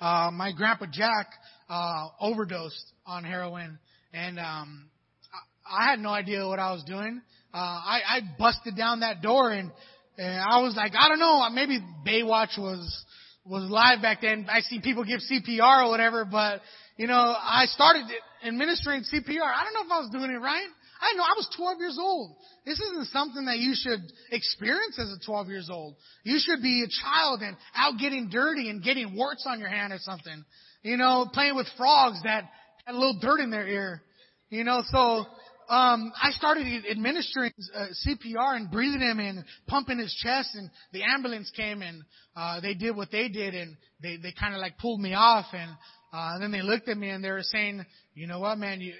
[0.00, 1.28] uh, my grandpa Jack
[1.72, 3.78] uh, overdosed on heroin,
[4.12, 4.90] and um,
[5.66, 7.22] I, had no idea what I was doing.
[7.54, 9.72] Uh, I, I busted down that door, and,
[10.18, 13.04] and I was like, I don't know, maybe Baywatch was
[13.44, 14.46] was live back then.
[14.48, 16.60] I see people give CPR or whatever, but
[16.96, 18.04] you know, I started
[18.46, 19.40] administering CPR.
[19.42, 20.68] I don't know if I was doing it right.
[21.00, 22.36] I know I was 12 years old.
[22.64, 25.96] This isn't something that you should experience as a 12 years old.
[26.22, 29.92] You should be a child and out getting dirty and getting warts on your hand
[29.92, 30.44] or something.
[30.82, 32.44] You know, playing with frogs that
[32.84, 34.02] had a little dirt in their ear.
[34.50, 35.24] You know, so
[35.68, 41.02] um, I started administering uh, CPR and breathing him and pumping his chest, and the
[41.02, 42.02] ambulance came and
[42.36, 45.46] uh, they did what they did, and they they kind of like pulled me off,
[45.52, 45.70] and,
[46.12, 48.80] uh, and then they looked at me and they were saying, you know what, man,
[48.80, 48.94] you,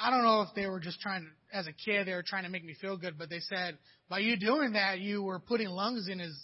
[0.00, 2.44] I don't know if they were just trying to as a kid, they were trying
[2.44, 5.68] to make me feel good, but they said, by you doing that, you were putting
[5.68, 6.36] lungs in his,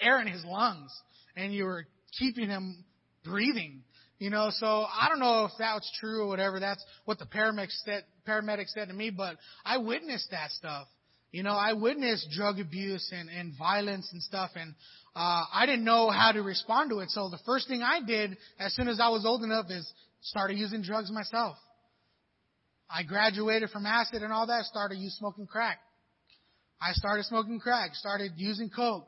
[0.00, 0.90] air in his lungs,
[1.36, 1.86] and you were
[2.18, 2.84] keeping him
[3.24, 3.82] breathing.
[4.18, 6.60] You know, so I don't know if that's true or whatever.
[6.60, 10.86] That's what the paramedics said, paramedics said to me, but I witnessed that stuff.
[11.32, 14.72] You know, I witnessed drug abuse and, and violence and stuff, and
[15.16, 17.10] uh, I didn't know how to respond to it.
[17.10, 20.58] So the first thing I did as soon as I was old enough is started
[20.58, 21.56] using drugs myself.
[22.88, 25.78] I graduated from acid and all that, started using smoking crack.
[26.80, 29.06] I started smoking crack, started using coke.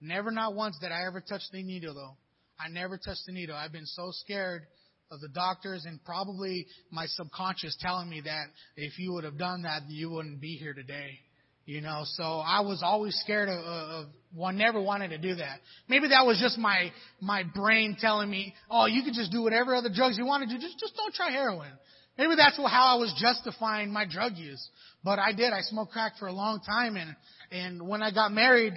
[0.00, 2.16] Never not once did I ever touch the needle though.
[2.62, 3.56] I never touched the needle.
[3.56, 4.62] I've been so scared
[5.10, 8.46] of the doctors and probably my subconscious telling me that
[8.76, 11.18] if you would have done that, you wouldn't be here today.
[11.66, 15.60] You know, so I was always scared of, of one, never wanted to do that.
[15.88, 19.74] Maybe that was just my, my brain telling me, oh, you can just do whatever
[19.74, 20.60] other drugs you want to do.
[20.60, 21.70] Just, just don't try heroin.
[22.18, 24.68] Maybe that's how I was justifying my drug use.
[25.04, 25.52] But I did.
[25.52, 27.16] I smoked crack for a long time, and
[27.50, 28.74] and when I got married,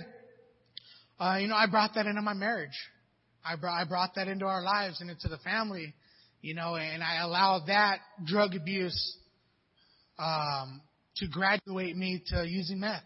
[1.19, 2.77] uh, you know, I brought that into my marriage.
[3.45, 5.93] I brought I brought that into our lives and into the family.
[6.41, 9.17] you know, and I allowed that drug abuse
[10.19, 10.81] um,
[11.17, 13.03] to graduate me to using meth,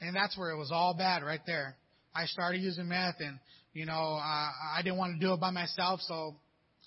[0.00, 1.76] and that's where it was all bad right there.
[2.14, 3.38] I started using meth, and
[3.72, 6.34] you know, uh, I didn't want to do it by myself, so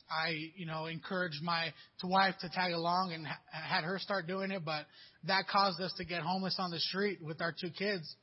[0.10, 1.72] I, you know, encouraged my
[2.04, 4.86] wife to tag along and ha- had her start doing it, but
[5.28, 8.16] that caused us to get homeless on the street with our two kids,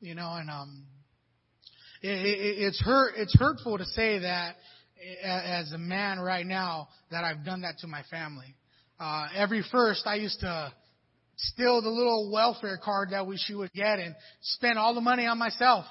[0.00, 0.84] you know, and um,
[2.02, 3.14] it, it, it's hurt.
[3.16, 4.56] It's hurtful to say that
[5.22, 8.54] as a man right now that I've done that to my family.
[8.98, 10.72] Uh, every first, I used to
[11.36, 15.26] steal the little welfare card that we she would get and spend all the money
[15.26, 15.84] on myself,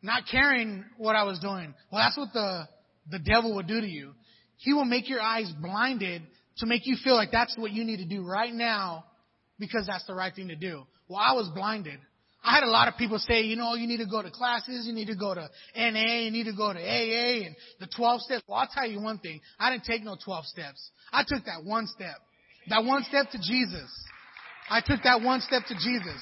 [0.00, 1.74] not caring what I was doing.
[1.90, 2.68] Well, that's what the
[3.10, 4.12] the devil would do to you.
[4.58, 6.22] He will make your eyes blinded
[6.58, 9.06] to make you feel like that's what you need to do right now
[9.58, 10.84] because that's the right thing to do.
[11.08, 11.98] Well, I was blinded.
[12.42, 14.86] I had a lot of people say, you know, you need to go to classes,
[14.86, 18.22] you need to go to NA, you need to go to AA and the 12
[18.22, 18.42] steps.
[18.48, 19.40] Well, I'll tell you one thing.
[19.58, 20.90] I didn't take no 12 steps.
[21.12, 22.16] I took that one step.
[22.68, 23.90] That one step to Jesus.
[24.70, 26.20] I took that one step to Jesus.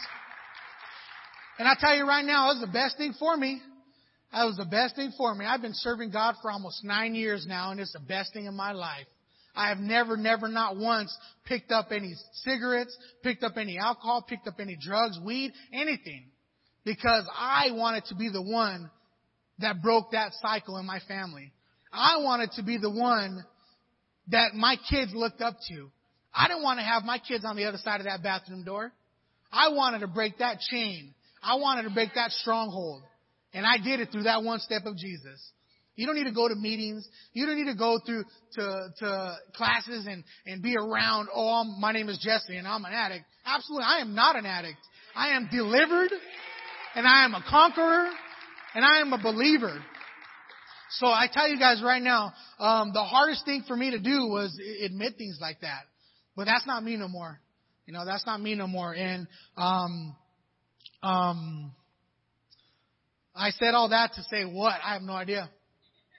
[1.59, 3.61] And I tell you right now, it was the best thing for me.
[4.33, 5.45] That was the best thing for me.
[5.45, 8.55] I've been serving God for almost nine years now, and it's the best thing in
[8.55, 9.07] my life.
[9.59, 14.47] I have never, never, not once picked up any cigarettes, picked up any alcohol, picked
[14.47, 16.27] up any drugs, weed, anything.
[16.85, 18.89] Because I wanted to be the one
[19.59, 21.53] that broke that cycle in my family.
[21.93, 23.45] I wanted to be the one
[24.29, 25.91] that my kids looked up to.
[26.33, 28.93] I didn't want to have my kids on the other side of that bathroom door.
[29.53, 31.15] I wanted to break that chain.
[31.43, 33.03] I wanted to break that stronghold.
[33.53, 35.51] And I did it through that one step of Jesus.
[35.99, 37.09] You don't need to go to meetings.
[37.33, 41.81] You don't need to go through to, to classes and, and be around, oh, I'm,
[41.81, 43.25] my name is Jesse and I'm an addict.
[43.45, 44.79] Absolutely, I am not an addict.
[45.17, 46.13] I am delivered
[46.95, 48.11] and I am a conqueror
[48.77, 49.83] and I am a believer.
[50.91, 54.29] So I tell you guys right now, um, the hardest thing for me to do
[54.29, 55.83] was admit things like that.
[56.37, 57.41] But that's not me no more.
[57.87, 58.95] You know, that's not me no more.
[58.95, 60.15] And um,
[61.03, 61.73] um,
[63.35, 64.77] I said all that to say what?
[64.85, 65.51] I have no idea.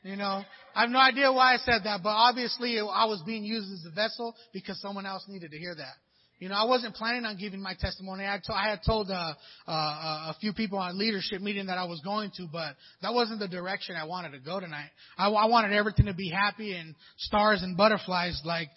[0.03, 0.43] You know,
[0.75, 3.85] I have no idea why I said that, but obviously I was being used as
[3.85, 5.95] a vessel because someone else needed to hear that.
[6.39, 8.23] You know, I wasn't planning on giving my testimony.
[8.23, 9.33] I, to, I had told uh,
[9.67, 13.39] uh, a few people on leadership meeting that I was going to, but that wasn't
[13.39, 14.89] the direction I wanted to go tonight.
[15.17, 18.69] I, I wanted everything to be happy and stars and butterflies, like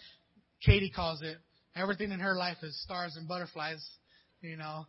[0.65, 1.37] Katie calls it.
[1.73, 3.81] Everything in her life is stars and butterflies.
[4.41, 4.85] You know,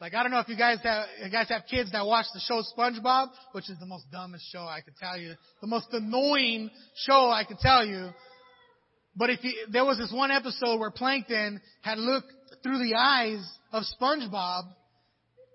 [0.00, 2.40] like I don't know if you guys have you guys have kids that watch the
[2.40, 6.70] show SpongeBob, which is the most dumbest show I could tell you, the most annoying
[7.06, 8.08] show I could tell you.
[9.14, 12.32] But if you, there was this one episode where Plankton had looked
[12.62, 14.62] through the eyes of SpongeBob,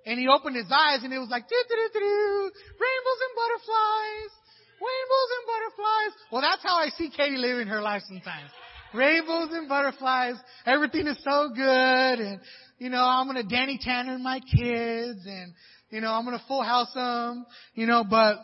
[0.06, 3.34] and he opened his eyes, and it was like doo doo doo doo, rainbows and
[3.34, 4.32] butterflies,
[4.78, 6.14] rainbows and butterflies.
[6.32, 8.52] Well, that's how I see Katie living her life sometimes.
[8.94, 10.36] Rainbows and butterflies.
[10.66, 12.40] Everything is so good, and
[12.78, 15.54] you know, I'm gonna Danny Tanner my kids and,
[15.90, 18.38] you know, I'm gonna full house them, you know, but,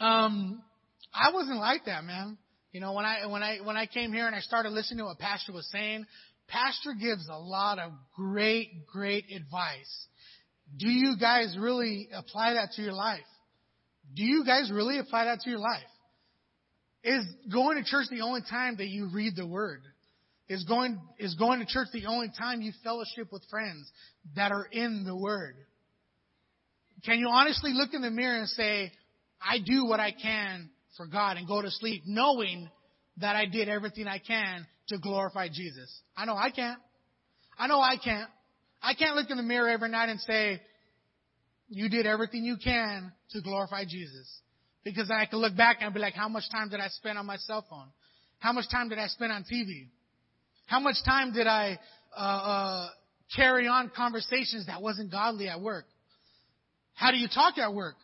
[0.00, 0.62] um,
[1.12, 2.38] I wasn't like that, man.
[2.72, 5.04] You know, when I, when I, when I came here and I started listening to
[5.04, 6.06] what Pastor was saying,
[6.48, 10.06] Pastor gives a lot of great, great advice.
[10.76, 13.20] Do you guys really apply that to your life?
[14.14, 15.82] Do you guys really apply that to your life?
[17.06, 19.80] Is going to church the only time that you read the Word?
[20.48, 23.88] Is going, is going to church the only time you fellowship with friends
[24.34, 25.54] that are in the Word?
[27.04, 28.90] Can you honestly look in the mirror and say,
[29.40, 32.68] I do what I can for God and go to sleep knowing
[33.18, 36.00] that I did everything I can to glorify Jesus?
[36.16, 36.80] I know I can't.
[37.56, 38.28] I know I can't.
[38.82, 40.60] I can't look in the mirror every night and say,
[41.68, 44.28] you did everything you can to glorify Jesus.
[44.86, 47.18] Because then I can look back and be like, how much time did I spend
[47.18, 47.88] on my cell phone?
[48.38, 49.88] How much time did I spend on TV?
[50.66, 51.76] How much time did I
[52.16, 52.88] uh, uh,
[53.34, 55.86] carry on conversations that wasn't godly at work?
[56.94, 57.96] How do you talk at work?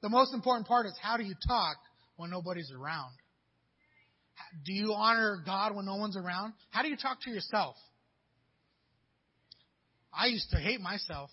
[0.00, 1.76] The most important part is how do you talk
[2.16, 3.10] when nobody's around?
[4.64, 6.54] Do you honor God when no one's around?
[6.70, 7.76] How do you talk to yourself?
[10.10, 11.28] I used to hate myself.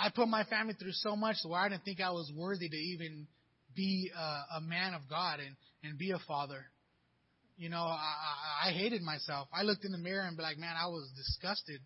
[0.00, 2.76] I put my family through so much where I didn't think I was worthy to
[2.76, 3.26] even
[3.76, 6.64] be a, a man of God and, and be a father
[7.60, 9.46] you know, I, I hated myself.
[9.52, 11.78] I looked in the mirror and be like, man, I was disgusted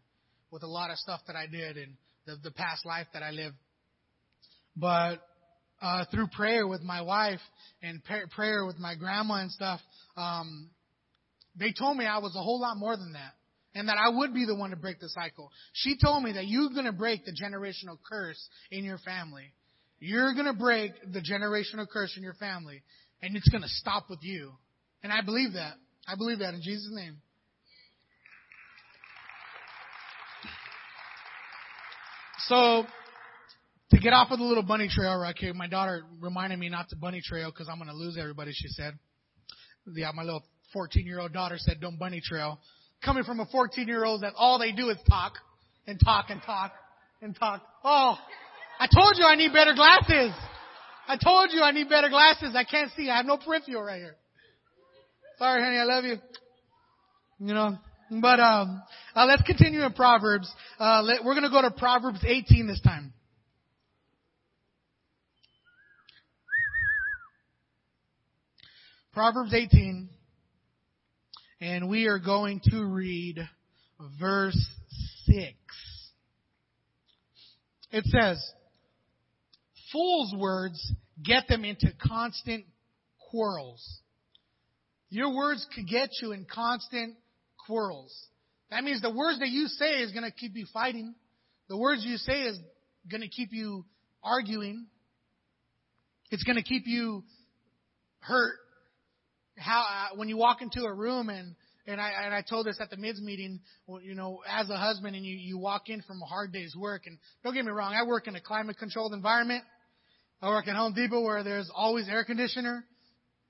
[0.53, 1.97] with a lot of stuff that I did and
[2.27, 3.57] the, the past life that I lived.
[4.77, 5.17] But
[5.83, 7.41] uh, through prayer with my wife
[7.83, 8.01] and
[8.31, 9.81] prayer with my grandma and stuff,
[10.17, 10.71] um,
[11.59, 13.33] they told me I was a whole lot more than that.
[13.75, 15.51] And that I would be the one to break the cycle.
[15.73, 19.53] She told me that you're going to break the generational curse in your family.
[19.99, 22.83] You're going to break the generational curse in your family.
[23.23, 24.53] and it's going to stop with you.
[25.03, 25.75] And I believe that.
[26.07, 27.17] I believe that in Jesus' name.
[32.49, 32.85] So,
[33.91, 36.91] to get off of the little bunny trail right here, my daughter reminded me not
[36.91, 38.99] to bunny trail because I'm going to lose everybody, she said.
[39.87, 40.45] Yeah, my little
[40.75, 42.61] 14 year old daughter said, don't bunny trail.
[43.05, 45.35] Coming from a 14 year old that all they do is talk
[45.87, 46.73] and talk and talk
[47.21, 47.63] and talk.
[47.85, 48.17] Oh,
[48.81, 50.33] I told you I need better glasses.
[51.07, 52.55] I told you I need better glasses.
[52.55, 53.11] I can't see.
[53.11, 54.17] I have no peripheral right here.
[55.39, 55.77] Sorry, honey.
[55.77, 56.17] I love you.
[57.41, 57.79] You know,
[58.11, 58.83] but um,
[59.15, 60.51] uh, let's continue in Proverbs.
[60.79, 63.13] Uh, let, we're going to go to Proverbs 18 this time.
[69.13, 70.09] Proverbs 18,
[71.65, 73.39] and we are going to read
[74.21, 74.59] verse
[75.25, 75.55] 6.
[77.91, 78.53] It says,
[79.91, 80.93] Fools' words
[81.25, 82.67] get them into constant
[83.31, 83.83] quarrels.
[85.09, 87.15] Your words could get you in constant
[87.67, 88.15] quarrels.
[88.71, 91.15] That means the words that you say is going to keep you fighting.
[91.71, 92.59] The words you say is
[93.11, 93.87] going to keep you
[94.23, 94.85] arguing.
[96.31, 97.25] It's going to keep you
[98.19, 98.57] hurt.
[99.65, 101.55] How uh, when you walk into a room and
[101.87, 103.61] and I and I told this at the mids meeting,
[104.03, 107.03] you know, as a husband and you you walk in from a hard day's work
[107.07, 109.65] and don't get me wrong, I work in a climate controlled environment.
[110.43, 112.85] I work at Home Depot where there's always air conditioner.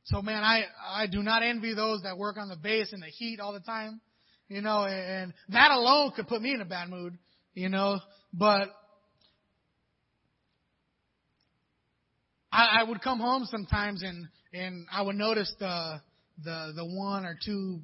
[0.05, 3.07] So man, I I do not envy those that work on the base in the
[3.07, 4.01] heat all the time.
[4.49, 7.19] You know, and that alone could put me in a bad mood,
[7.55, 7.99] you know,
[8.33, 8.69] but
[12.53, 16.01] I, I would come home sometimes and and I would notice the
[16.43, 17.81] the the one or two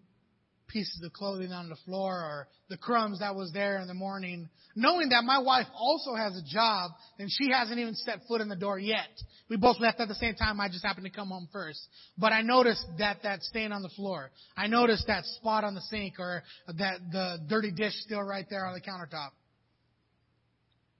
[0.68, 4.49] pieces of clothing on the floor or the crumbs that was there in the morning,
[4.77, 8.49] knowing that my wife also has a job and she hasn't even set foot in
[8.49, 9.09] the door yet.
[9.49, 10.61] We both left at the same time.
[10.61, 11.81] I just happened to come home first.
[12.16, 14.31] But I noticed that that stain on the floor.
[14.57, 18.64] I noticed that spot on the sink or that the dirty dish still right there
[18.64, 19.31] on the countertop.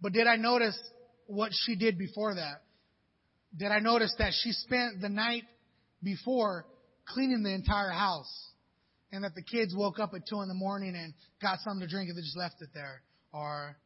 [0.01, 0.77] But did I notice
[1.27, 2.63] what she did before that?
[3.57, 5.45] Did I notice that she spent the night
[6.03, 6.67] before
[7.07, 8.49] cleaning the entire house?
[9.13, 11.93] And that the kids woke up at two in the morning and got something to
[11.93, 13.03] drink and they just left it there.
[13.33, 13.77] Or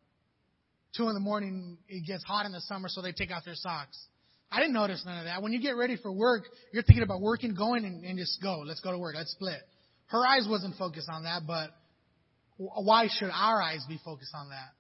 [0.97, 3.55] two in the morning, it gets hot in the summer, so they take out their
[3.55, 3.99] socks.
[4.51, 5.43] I didn't notice none of that.
[5.43, 8.63] When you get ready for work, you're thinking about working, going, and, and just go.
[8.65, 9.15] Let's go to work.
[9.17, 9.61] Let's split.
[10.07, 11.71] Her eyes wasn't focused on that, but
[12.57, 14.71] why should our eyes be focused on that?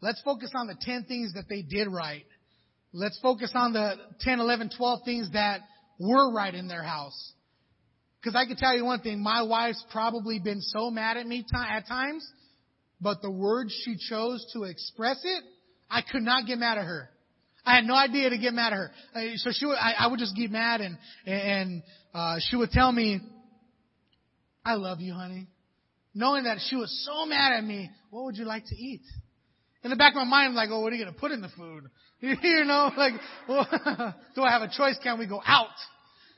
[0.00, 2.24] Let's focus on the 10 things that they did right.
[2.92, 5.60] Let's focus on the 10, 11, 12 things that
[5.98, 7.32] were right in their house.
[8.20, 11.42] Because I can tell you one thing, my wife's probably been so mad at me
[11.42, 12.28] t- at times,
[13.00, 15.44] but the words she chose to express it,
[15.88, 17.08] I could not get mad at her.
[17.64, 18.90] I had no idea to get mad at her.
[19.14, 21.82] Uh, so she would, I, I would just get mad and, and,
[22.14, 23.20] uh, she would tell me,
[24.64, 25.46] I love you, honey.
[26.14, 29.02] Knowing that she was so mad at me, what would you like to eat?
[29.84, 31.30] In the back of my mind, I'm like, oh, what are you going to put
[31.30, 31.84] in the food?
[32.20, 33.14] you know, like,
[33.48, 33.66] well,
[34.34, 34.98] do I have a choice?
[35.02, 35.68] Can we go out?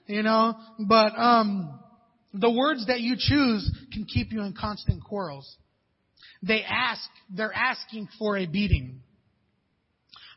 [0.06, 1.80] You know, but, um,
[2.32, 5.56] the words that you choose can keep you in constant quarrels.
[6.42, 9.00] They ask, they're asking for a beating.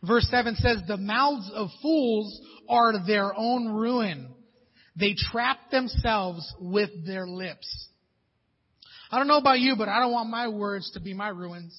[0.04, 4.30] Verse 7 says, the mouths of fools are their own ruin.
[4.96, 7.88] They trap themselves with their lips.
[9.12, 11.78] I don't know about you, but I don't want my words to be my ruins.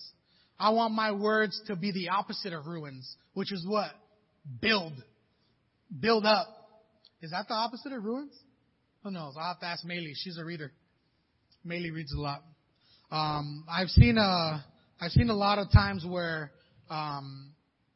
[0.59, 3.91] I want my words to be the opposite of ruins, which is what?
[4.61, 4.93] Build.
[6.01, 6.49] Build up.
[7.21, 8.33] Is that the opposite of ruins?
[9.05, 9.35] Who knows?
[9.39, 10.13] I'll have to ask Maylee.
[10.15, 10.73] She's a reader.
[11.67, 12.43] Maylee reads a lot.
[13.11, 14.65] Um, I've seen a,
[15.01, 16.51] I've seen a lot of times where
[16.91, 17.53] um,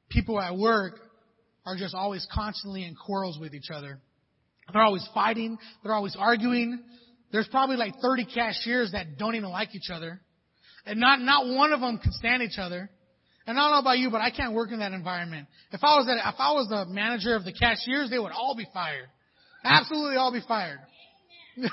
[0.09, 1.01] people at work
[1.65, 3.99] are just always constantly in quarrels with each other.
[4.73, 5.59] They're always fighting.
[5.83, 6.83] They're always arguing.
[7.33, 10.21] There's probably like 30 cashiers that don't even like each other.
[10.85, 12.91] And not, not one of them can stand each other.
[13.47, 15.47] And I don't know about you, but I can't work in that environment.
[15.73, 18.57] If I was at, if I was the manager of the cashiers, they would all
[18.57, 19.09] be fired.
[19.65, 20.79] Absolutely all be fired.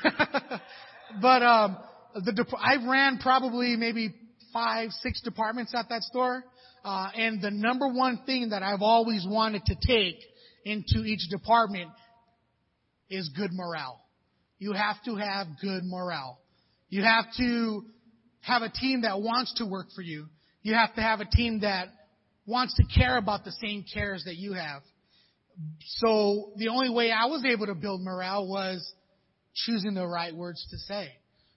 [1.22, 1.78] but, um,
[2.16, 4.14] the, I ran probably maybe
[4.52, 6.44] five, six departments at that store.
[6.86, 10.18] Uh, and the number one thing that I've always wanted to take
[10.66, 11.90] into each department
[13.10, 14.00] is good morale.
[14.60, 16.40] You have to have good morale.
[16.90, 17.86] You have to
[18.42, 20.28] have a team that wants to work for you.
[20.64, 21.90] You have to have a team that
[22.46, 24.82] wants to care about the same cares that you have.
[25.98, 28.94] So the only way I was able to build morale was
[29.54, 31.12] choosing the right words to say,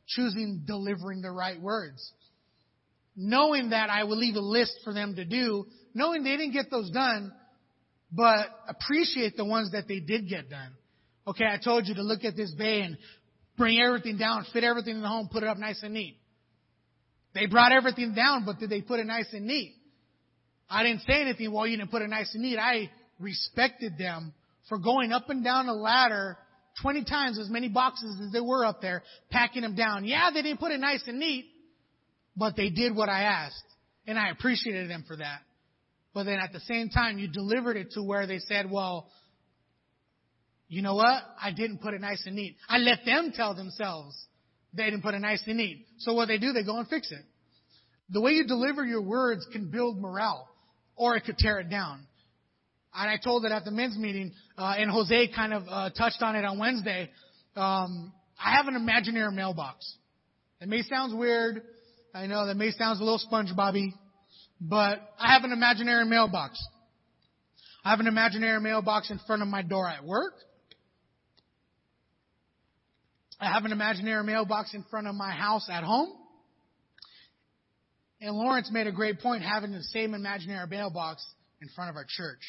[0.06, 2.12] choosing delivering the right words,
[3.16, 6.70] knowing that I would leave a list for them to do, knowing they didn't get
[6.70, 7.32] those done,
[8.12, 10.72] but appreciate the ones that they did get done.
[11.26, 12.98] Okay, I told you to look at this bay and
[13.56, 16.18] bring everything down, fit everything in the home, put it up nice and neat.
[17.36, 19.74] They brought everything down, but did they put it nice and neat?
[20.70, 22.58] I didn't say anything, well, you didn't put it nice and neat.
[22.58, 24.32] I respected them
[24.70, 26.38] for going up and down a ladder
[26.82, 30.06] 20 times as many boxes as there were up there, packing them down.
[30.06, 31.46] Yeah, they didn't put it nice and neat,
[32.36, 33.62] but they did what I asked.
[34.06, 35.40] And I appreciated them for that.
[36.14, 39.08] But then at the same time, you delivered it to where they said, well,
[40.68, 41.22] you know what?
[41.40, 42.56] I didn't put it nice and neat.
[42.68, 44.16] I let them tell themselves
[44.76, 45.86] they didn't put it nice and neat.
[45.98, 47.24] So what they do, they go and fix it.
[48.10, 50.48] The way you deliver your words can build morale,
[50.94, 52.06] or it could tear it down.
[52.94, 56.22] And I told it at the men's meeting, uh, and Jose kind of uh, touched
[56.22, 57.10] on it on Wednesday.
[57.56, 58.12] Um,
[58.42, 59.96] I have an imaginary mailbox.
[60.60, 61.62] It may sound weird.
[62.14, 63.92] I know that may sound a little SpongeBobby,
[64.60, 66.58] but I have an imaginary mailbox.
[67.84, 70.34] I have an imaginary mailbox in front of my door at work.
[73.40, 76.12] I have an imaginary mailbox in front of my house at home.
[78.20, 81.24] And Lawrence made a great point having the same imaginary mailbox
[81.60, 82.40] in front of our church.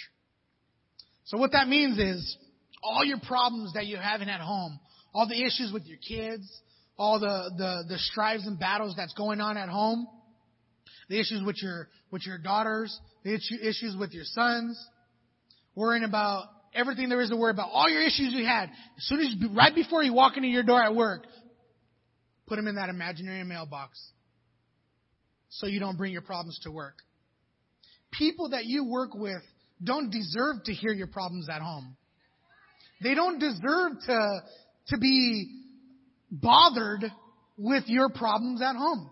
[1.26, 2.38] So what that means is
[2.82, 4.80] all your problems that you're having at home,
[5.14, 6.50] all the issues with your kids,
[6.98, 10.08] all the, the, the strives and battles that's going on at home,
[11.10, 14.82] the issues with your, with your daughters, the issues with your sons,
[15.76, 16.46] worrying about
[16.78, 19.74] everything there is to worry about, all your issues you had, as soon as right
[19.74, 21.26] before you walk into your door at work,
[22.48, 24.12] put them in that imaginary mailbox
[25.50, 26.96] so you don't bring your problems to work.
[28.12, 29.42] People that you work with
[29.84, 31.96] don't deserve to hear your problems at home.
[33.02, 34.40] They don't deserve to,
[34.88, 35.62] to be
[36.32, 37.06] bothered
[37.58, 39.10] with your problems at home.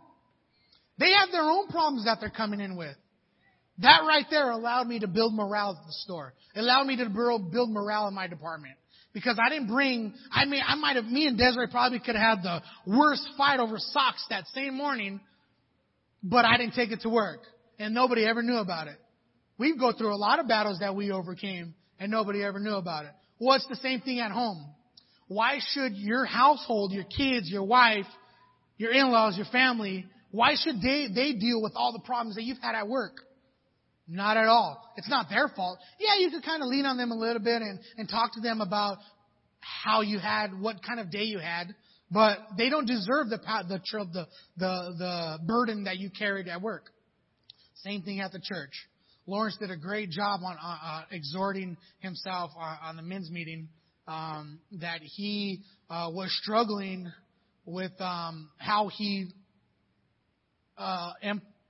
[0.98, 2.96] They have their own problems that they're coming in with.
[3.80, 6.34] That right there allowed me to build morale at the store.
[6.56, 8.76] It allowed me to build morale in my department.
[9.14, 12.40] Because I didn't bring, I mean, I might have, me and Desiree probably could have
[12.40, 15.22] had the worst fight over socks that same morning,
[16.22, 17.40] but I didn't take it to work.
[17.80, 18.98] And nobody ever knew about it.
[19.58, 23.06] We go through a lot of battles that we overcame and nobody ever knew about
[23.06, 23.12] it.
[23.40, 24.66] Well, it's the same thing at home.
[25.28, 28.06] Why should your household, your kids, your wife,
[28.78, 32.60] your in-laws, your family, why should they, they deal with all the problems that you've
[32.62, 33.14] had at work?
[34.08, 34.94] Not at all.
[34.98, 35.80] It's not their fault.
[36.00, 38.42] Yeah, you could kind of lean on them a little bit and, and talk to
[38.42, 38.98] them about
[39.60, 41.74] how you had, what kind of day you had,
[42.12, 44.28] but they don't deserve the, the,
[44.58, 46.84] the, the, burden that you carried at work.
[47.76, 48.72] Same thing at the church.
[49.28, 53.70] Lawrence did a great job on uh, uh, exhorting himself on, on, the men's meeting
[54.08, 57.12] um, that he uh, was struggling
[57.66, 59.28] with um, how he
[60.78, 61.14] uh,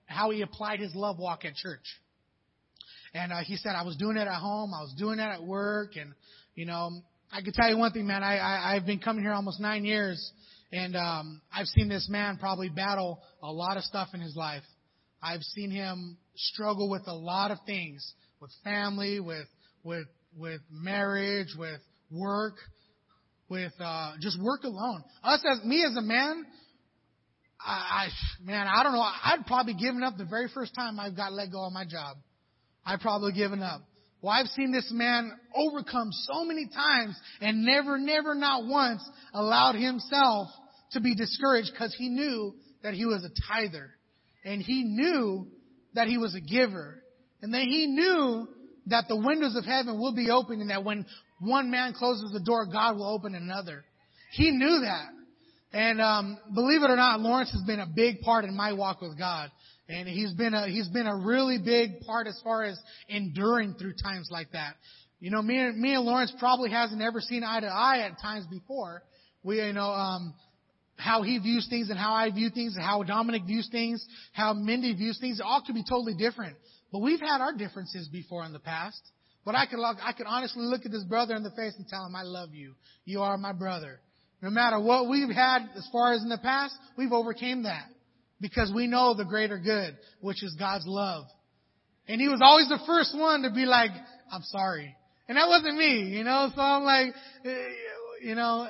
[0.06, 1.86] how he applied his love walk at church.
[3.16, 5.42] And uh, he said, I was doing it at home, I was doing it at
[5.42, 6.14] work, and
[6.54, 6.92] you know,
[7.32, 8.24] I can tell you one thing, man.
[8.24, 10.34] I, I I've been coming here almost nine years,
[10.74, 14.64] and um, I've seen this man probably battle a lot of stuff in his life.
[15.24, 18.06] I've seen him struggle with a lot of things,
[18.42, 19.48] with family, with
[19.86, 20.08] with
[20.38, 21.80] with marriage, with
[22.12, 22.56] work,
[23.48, 25.06] with uh, just work alone.
[25.24, 26.46] Us as me as a man,
[27.66, 28.08] I, I
[28.44, 29.00] man, I don't know.
[29.00, 32.18] I'd probably given up the very first time I got let go of my job.
[32.86, 33.82] I'd probably given up.
[34.22, 39.76] Well, I've seen this man overcome so many times and never, never, not once allowed
[39.76, 40.48] himself
[40.92, 43.92] to be discouraged because he knew that he was a tither
[44.44, 45.48] and he knew
[45.94, 47.04] that he was a giver
[47.42, 48.48] and that he knew
[48.88, 51.06] that the windows of heaven will be open and that when
[51.40, 53.84] one man closes the door, God will open another.
[54.32, 55.08] He knew that.
[55.74, 59.02] And um, believe it or not, Lawrence has been a big part in my walk
[59.02, 59.52] with God.
[59.88, 63.94] And he's been a he's been a really big part as far as enduring through
[64.02, 64.76] times like that.
[65.20, 68.20] You know, me and me and Lawrence probably hasn't ever seen eye to eye at
[68.20, 69.04] times before.
[69.44, 70.34] We you know um
[70.98, 74.54] how he views things and how I view things and how Dominic views things, how
[74.54, 76.56] Mindy views things, all could be totally different.
[76.92, 79.02] But we've had our differences before in the past.
[79.44, 82.06] But I could I could honestly look at this brother in the face and tell
[82.06, 82.74] him I love you.
[83.06, 84.00] You are my brother.
[84.42, 87.86] No matter what we've had as far as in the past, we've overcame that.
[88.42, 91.26] Because we know the greater good, which is God's love.
[92.08, 93.92] And he was always the first one to be like,
[94.32, 94.96] I'm sorry.
[95.28, 97.16] And that wasn't me, you know, so I'm like,
[97.46, 97.68] eh,
[98.22, 98.68] you know,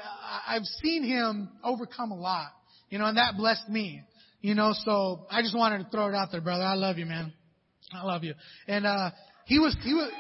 [0.47, 2.51] I've seen him overcome a lot,
[2.89, 4.01] you know, and that blessed me,
[4.41, 6.63] you know, so I just wanted to throw it out there, brother.
[6.63, 7.34] I love you, man.
[7.93, 8.36] I love you.
[8.68, 9.11] And, uh,
[9.45, 10.11] he was, he was.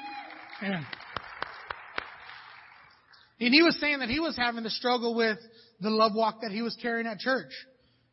[3.39, 5.37] And he was saying that he was having the struggle with
[5.81, 7.51] the love walk that he was carrying at church.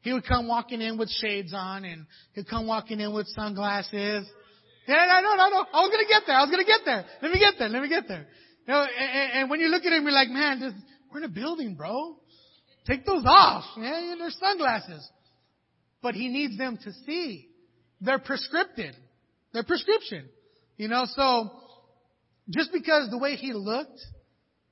[0.02, 4.28] He would come walking in with shades on and he'd come walking in with sunglasses.
[4.86, 5.66] Yeah, no, no, no, no.
[5.72, 6.36] I was gonna get there.
[6.36, 7.04] I was gonna get there.
[7.22, 7.68] Let me get there.
[7.68, 8.26] Let me get there.
[8.66, 10.72] You know, and, and when you look at him, you're like, man, this,
[11.10, 12.16] we're in a building, bro.
[12.86, 13.64] Take those off.
[13.78, 15.08] Yeah, they're sunglasses.
[16.02, 17.48] But he needs them to see.
[18.00, 18.92] They're prescripted.
[19.52, 20.28] They're prescription.
[20.76, 21.50] You know, so
[22.50, 24.00] just because the way he looked,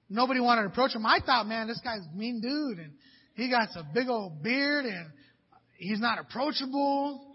[0.08, 1.06] nobody wanted to approach him.
[1.06, 2.94] I thought, man, this guy's mean dude and
[3.34, 5.06] he got a big old beard and
[5.80, 7.26] he's not approachable.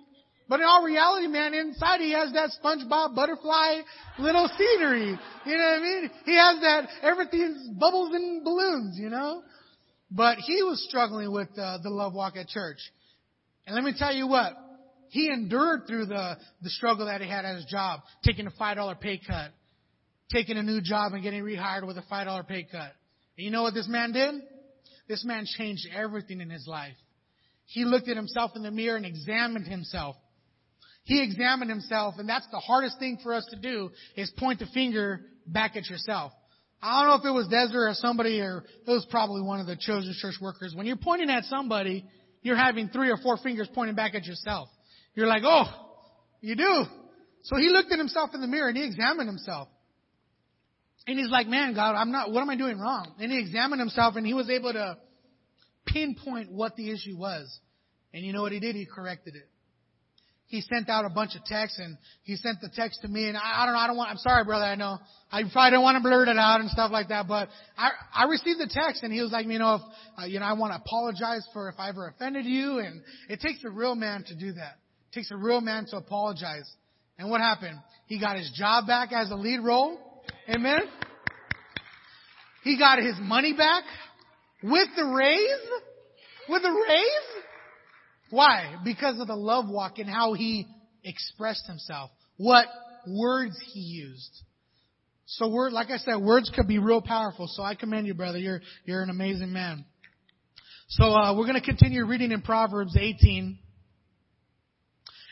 [0.48, 3.82] But in all reality, man, inside he has that SpongeBob butterfly
[4.20, 5.18] little scenery.
[5.46, 6.12] You know what I mean?
[6.26, 9.42] He has that, everything's bubbles and balloons, you know?
[10.12, 12.78] But he was struggling with uh, the love walk at church.
[13.66, 14.54] And let me tell you what,
[15.10, 19.00] he endured through the, the struggle that he had at his job, taking a $5
[19.00, 19.50] pay cut,
[20.32, 22.92] taking a new job and getting rehired with a $5 pay cut.
[23.38, 24.36] And you know what this man did?
[25.08, 26.96] This man changed everything in his life.
[27.66, 30.16] He looked at himself in the mirror and examined himself.
[31.04, 34.66] He examined himself, and that's the hardest thing for us to do, is point the
[34.68, 36.32] finger back at yourself.
[36.82, 39.68] I don't know if it was Desiree or somebody, or it was probably one of
[39.68, 40.74] the chosen church workers.
[40.76, 42.06] When you're pointing at somebody,
[42.42, 44.70] you're having three or four fingers pointing back at yourself.
[45.16, 45.66] You're like, oh,
[46.42, 46.84] you do.
[47.44, 49.68] So he looked at himself in the mirror and he examined himself.
[51.08, 53.14] And he's like, man, God, I'm not, what am I doing wrong?
[53.20, 54.98] And he examined himself and he was able to
[55.86, 57.60] pinpoint what the issue was.
[58.14, 58.76] And you know what he did?
[58.76, 59.50] He corrected it
[60.48, 63.38] he sent out a bunch of texts and he sent the text to me and
[63.38, 64.98] I, I don't know, I don't want, I'm sorry brother, I know.
[65.32, 68.26] I probably don't want to blurt it out and stuff like that, but I, I
[68.26, 69.82] received the text and he was like, you know, if,
[70.22, 73.42] uh, you know, I want to apologize for if I ever offended you and it
[73.42, 74.78] takes a real man to do that.
[75.12, 76.72] It takes a real man to apologize.
[77.18, 77.80] And what happened?
[78.06, 79.98] He got his job back as a lead role.
[80.48, 80.82] Amen.
[82.64, 83.84] He got his money back
[84.72, 85.82] with the raise.
[86.50, 87.44] With the raise.
[88.30, 88.76] Why?
[88.84, 90.68] Because of the love walk and how he
[91.04, 92.12] expressed himself.
[92.38, 92.68] What
[93.08, 94.42] words he used.
[95.28, 97.48] So word, like I said, words could be real powerful.
[97.48, 98.38] So I commend you, brother.
[98.38, 99.86] You're, you're an amazing man.
[100.88, 103.58] So, uh, we're going to continue reading in Proverbs 18.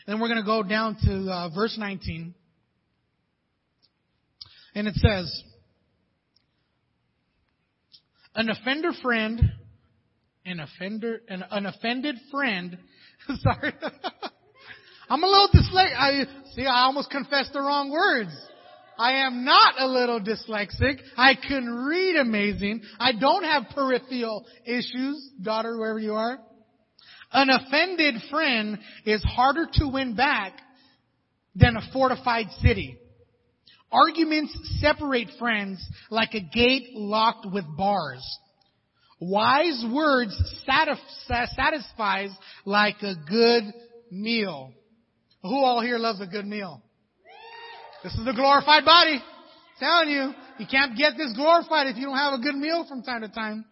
[0.08, 2.34] And we're going to go down to, uh, verse 19.
[4.74, 5.42] And it says,
[8.34, 9.40] an offender friend
[10.46, 12.76] an offender, an, an offended friend.
[13.38, 13.72] Sorry.
[15.08, 15.96] I'm a little dyslexic.
[15.96, 16.24] I,
[16.54, 18.30] see, I almost confessed the wrong words.
[18.98, 21.00] I am not a little dyslexic.
[21.16, 22.82] I can read amazing.
[22.98, 26.38] I don't have peripheral issues, daughter, wherever you are.
[27.32, 30.52] An offended friend is harder to win back
[31.56, 32.98] than a fortified city.
[33.92, 38.24] Arguments separate friends like a gate locked with bars.
[39.20, 42.30] Wise words satisfies
[42.64, 43.64] like a good
[44.10, 44.72] meal.
[45.42, 46.82] Who all here loves a good meal?
[48.02, 49.22] This is the glorified body.
[49.22, 52.84] I'm telling you, you can't get this glorified if you don't have a good meal
[52.88, 53.64] from time to time.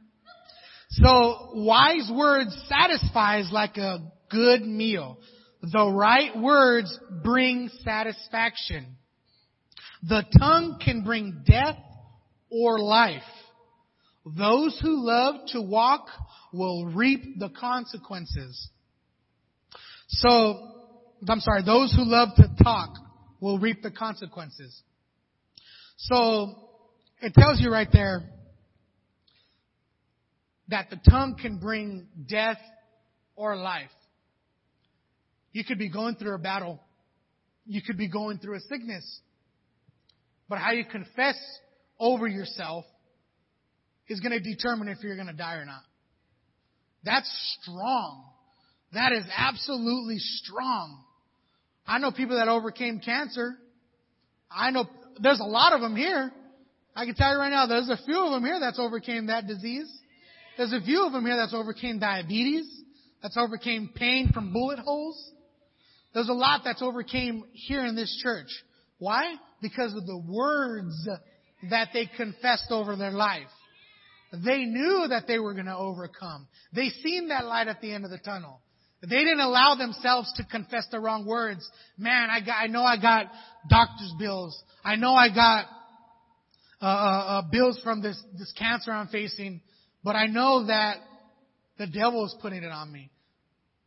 [0.91, 4.01] So wise words satisfies like a
[4.31, 5.19] good meal.
[5.63, 8.97] The right words bring satisfaction.
[10.03, 11.77] The tongue can bring death
[12.51, 13.23] or life.
[14.25, 16.07] Those who love to walk
[16.53, 18.69] will reap the consequences.
[20.09, 20.29] So,
[21.29, 22.91] I'm sorry, those who love to talk
[23.41, 24.83] will reap the consequences.
[25.97, 26.55] So,
[27.21, 28.29] it tells you right there
[30.69, 32.59] that the tongue can bring death
[33.37, 33.91] or life.
[35.53, 36.81] You could be going through a battle.
[37.67, 39.21] You could be going through a sickness.
[40.53, 41.35] But how you confess
[41.99, 42.85] over yourself
[44.07, 45.81] is going to determine if you're going to die or not.
[47.03, 48.23] That's strong.
[48.93, 51.05] That is absolutely strong.
[51.87, 53.55] I know people that overcame cancer.
[54.51, 54.85] I know
[55.23, 56.31] there's a lot of them here.
[56.95, 59.47] I can tell you right now, there's a few of them here that's overcame that
[59.47, 59.91] disease.
[60.59, 62.67] There's a few of them here that's overcame diabetes,
[63.23, 65.33] that's overcame pain from bullet holes.
[66.13, 68.49] There's a lot that's overcame here in this church.
[68.99, 69.37] Why?
[69.63, 71.09] Because of the words
[71.71, 73.49] that they confessed over their life.
[74.33, 76.49] They knew that they were going to overcome.
[76.75, 78.61] They seen that light at the end of the tunnel.
[79.03, 81.69] They didn't allow themselves to confess the wrong words.
[81.99, 83.27] Man, I got, I know I got
[83.69, 84.61] doctor's bills.
[84.85, 85.67] I know I got
[86.81, 89.61] uh, uh, uh bills from this this cancer I'm facing,
[90.05, 90.99] but I know that
[91.79, 93.11] the devil is putting it on me.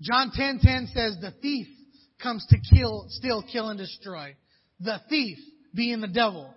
[0.01, 1.67] John 10:10 says the thief
[2.21, 4.35] comes to kill, steal, kill, and destroy.
[4.81, 5.37] The thief
[5.75, 6.53] being the devil.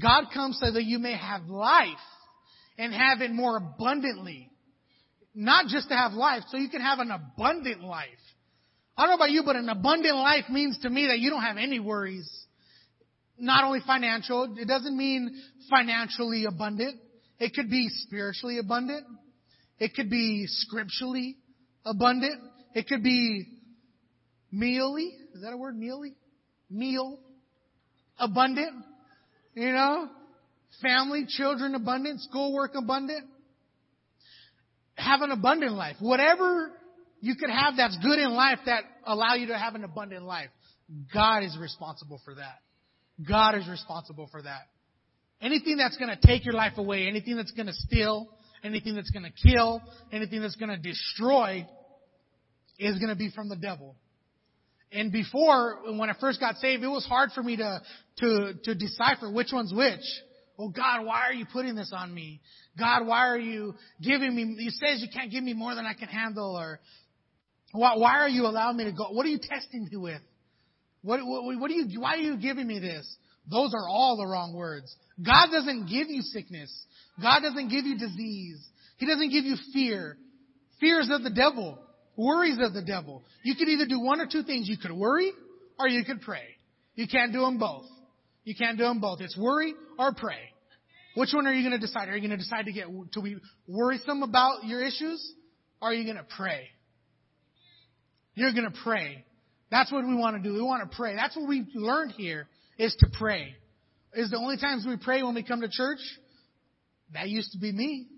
[0.00, 1.88] God comes so that you may have life
[2.78, 4.48] and have it more abundantly.
[5.34, 8.08] Not just to have life, so you can have an abundant life.
[8.96, 11.42] I don't know about you, but an abundant life means to me that you don't
[11.42, 12.28] have any worries.
[13.38, 15.30] not only financial, it doesn't mean
[15.70, 17.00] financially abundant.
[17.38, 19.06] It could be spiritually abundant.
[19.78, 21.36] It could be scripturally
[21.84, 22.38] abundant.
[22.74, 23.46] It could be
[24.52, 25.10] mealy.
[25.34, 25.76] Is that a word?
[25.76, 26.14] Mealy?
[26.68, 27.18] Meal.
[28.20, 28.84] Abundant.
[29.54, 30.08] You know?
[30.80, 32.20] Family, children abundant.
[32.20, 33.26] Schoolwork abundant.
[34.94, 35.96] Have an abundant life.
[35.98, 36.70] Whatever
[37.20, 40.50] you could have that's good in life that allow you to have an abundant life.
[41.12, 42.58] God is responsible for that.
[43.26, 44.68] God is responsible for that.
[45.40, 48.28] Anything that's going to take your life away, anything that's going to steal,
[48.62, 49.80] anything that's going to kill,
[50.12, 51.66] anything that's going to destroy
[52.78, 53.96] is going to be from the devil.
[54.92, 57.80] And before, when I first got saved, it was hard for me to,
[58.18, 60.00] to, to decipher which one's which.
[60.58, 62.40] Oh God, why are you putting this on me?
[62.78, 65.94] God, why are you giving me, you says you can't give me more than I
[65.94, 66.80] can handle or
[67.72, 69.10] why, why are you allowing me to go?
[69.10, 70.20] What are you testing me with?
[71.02, 73.06] What, what, what are you, why are you giving me this?
[73.50, 74.94] Those are all the wrong words.
[75.24, 76.70] God doesn't give you sickness.
[77.22, 78.66] God doesn't give you disease.
[78.98, 80.18] He doesn't give you fear.
[80.78, 81.78] Fear is of the devil.
[82.20, 83.24] Worries of the devil.
[83.42, 84.68] You could either do one or two things.
[84.68, 85.32] You could worry
[85.78, 86.44] or you could pray.
[86.94, 87.86] You can't do them both.
[88.44, 89.22] You can't do them both.
[89.22, 90.36] It's worry or pray.
[91.14, 92.10] Which one are you going to decide?
[92.10, 95.34] Are you going to decide to get to be worrisome about your issues?
[95.80, 96.68] Or are you going to pray?
[98.34, 99.24] You're going to pray.
[99.70, 100.54] That's what we want to do.
[100.54, 101.16] We want to pray.
[101.16, 103.54] That's what we learned here is to pray.
[104.12, 106.00] Is the only times we pray when we come to church?
[107.14, 108.08] That used to be me.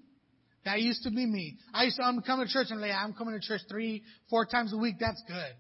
[0.65, 1.57] That used to be me.
[1.75, 4.47] I used to I'm coming to church and like, I'm coming to church three, four
[4.47, 4.97] times a week.
[5.01, 5.53] That's good.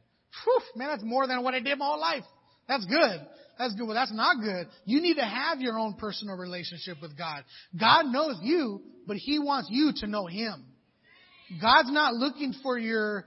[0.44, 2.24] Whew, man, that's more than what I did my whole life.
[2.68, 3.20] That's good.
[3.58, 3.86] That's good.
[3.86, 4.68] Well, that's not good.
[4.84, 7.44] You need to have your own personal relationship with God.
[7.78, 10.64] God knows you, but He wants you to know Him.
[11.60, 13.26] God's not looking for your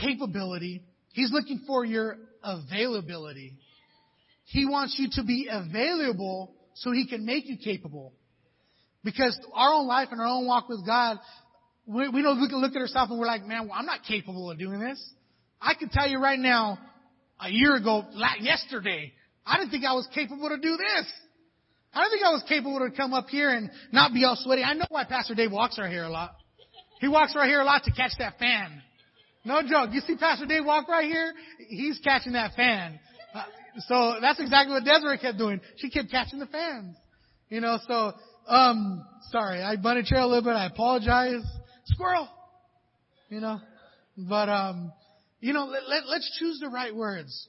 [0.00, 0.82] capability.
[1.12, 3.54] He's looking for your availability.
[4.46, 8.14] He wants you to be available so He can make you capable.
[9.04, 11.18] Because our own life and our own walk with God,
[11.86, 14.50] we, we don't look, look at ourselves and we're like, man, well, I'm not capable
[14.50, 15.02] of doing this.
[15.60, 16.78] I can tell you right now,
[17.40, 18.04] a year ago,
[18.40, 19.12] yesterday,
[19.44, 21.12] I didn't think I was capable to do this.
[21.92, 24.62] I don't think I was capable to come up here and not be all sweaty.
[24.62, 26.36] I know why Pastor Dave walks right here a lot.
[27.00, 28.80] He walks right here a lot to catch that fan.
[29.44, 29.90] No joke.
[29.92, 31.32] You see Pastor Dave walk right here?
[31.68, 33.00] He's catching that fan.
[33.34, 33.42] Uh,
[33.88, 35.60] so that's exactly what Desiree kept doing.
[35.76, 36.96] She kept catching the fans.
[37.48, 38.12] You know, so,
[38.48, 40.54] um, sorry, I bunny trail a little bit.
[40.54, 41.42] I apologize.
[41.86, 42.28] Squirrel.
[43.28, 43.60] You know,
[44.16, 44.92] but, um,
[45.40, 47.48] you know, let, let, let's choose the right words.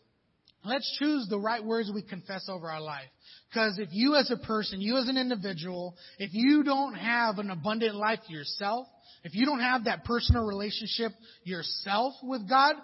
[0.63, 3.09] Let's choose the right words we confess over our life.
[3.49, 7.49] Because if you as a person, you as an individual, if you don't have an
[7.49, 8.87] abundant life yourself,
[9.23, 11.11] if you don't have that personal relationship
[11.43, 12.75] yourself with God,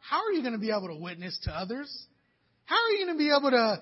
[0.00, 2.06] how are you going to be able to witness to others?
[2.64, 3.80] How are you going to be able to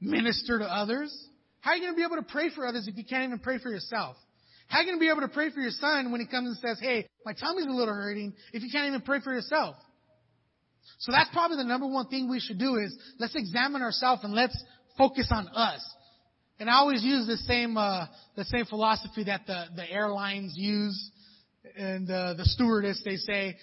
[0.00, 1.12] minister to others?
[1.60, 3.38] How are you going to be able to pray for others if you can't even
[3.38, 4.16] pray for yourself?
[4.68, 6.48] How are you going to be able to pray for your son when he comes
[6.48, 9.76] and says, hey, my tummy's a little hurting if you can't even pray for yourself?
[10.98, 14.32] So that's probably the number one thing we should do is let's examine ourselves and
[14.32, 14.56] let's
[14.96, 15.80] focus on us.
[16.58, 18.06] And I always use the same uh,
[18.36, 21.10] the same philosophy that the the airlines use,
[21.76, 23.56] and uh, the stewardess they say,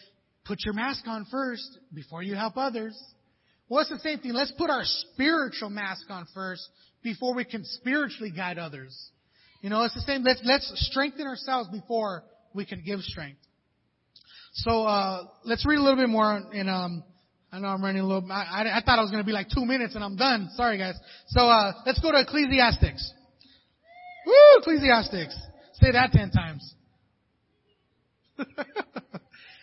[0.46, 2.98] put your mask on first before you help others.
[3.70, 4.34] Well, it's the same thing.
[4.34, 6.68] Let's put our spiritual mask on first
[7.08, 8.94] before we can spiritually guide others.
[9.62, 10.24] You know, it's the same.
[10.24, 13.40] Let's let's strengthen ourselves before we can give strength.
[14.52, 17.04] So uh, let's read a little bit more and, um,
[17.52, 18.30] I know I'm running a little.
[18.30, 20.50] I, I, thought I was going to be like two minutes and I'm done.
[20.56, 20.96] Sorry, guys.
[21.28, 23.14] So uh, let's go to Ecclesiastics.
[24.26, 25.34] Woo, Ecclesiastics.
[25.76, 26.76] Say that ten times.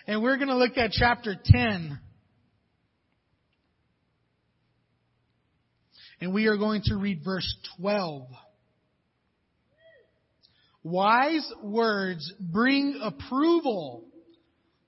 [0.07, 2.01] and we're going to look at chapter ten.
[6.25, 8.27] And we are going to read verse 12.
[10.83, 14.07] Wise words bring approval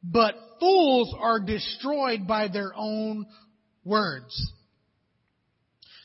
[0.03, 3.27] but fools are destroyed by their own
[3.85, 4.51] words.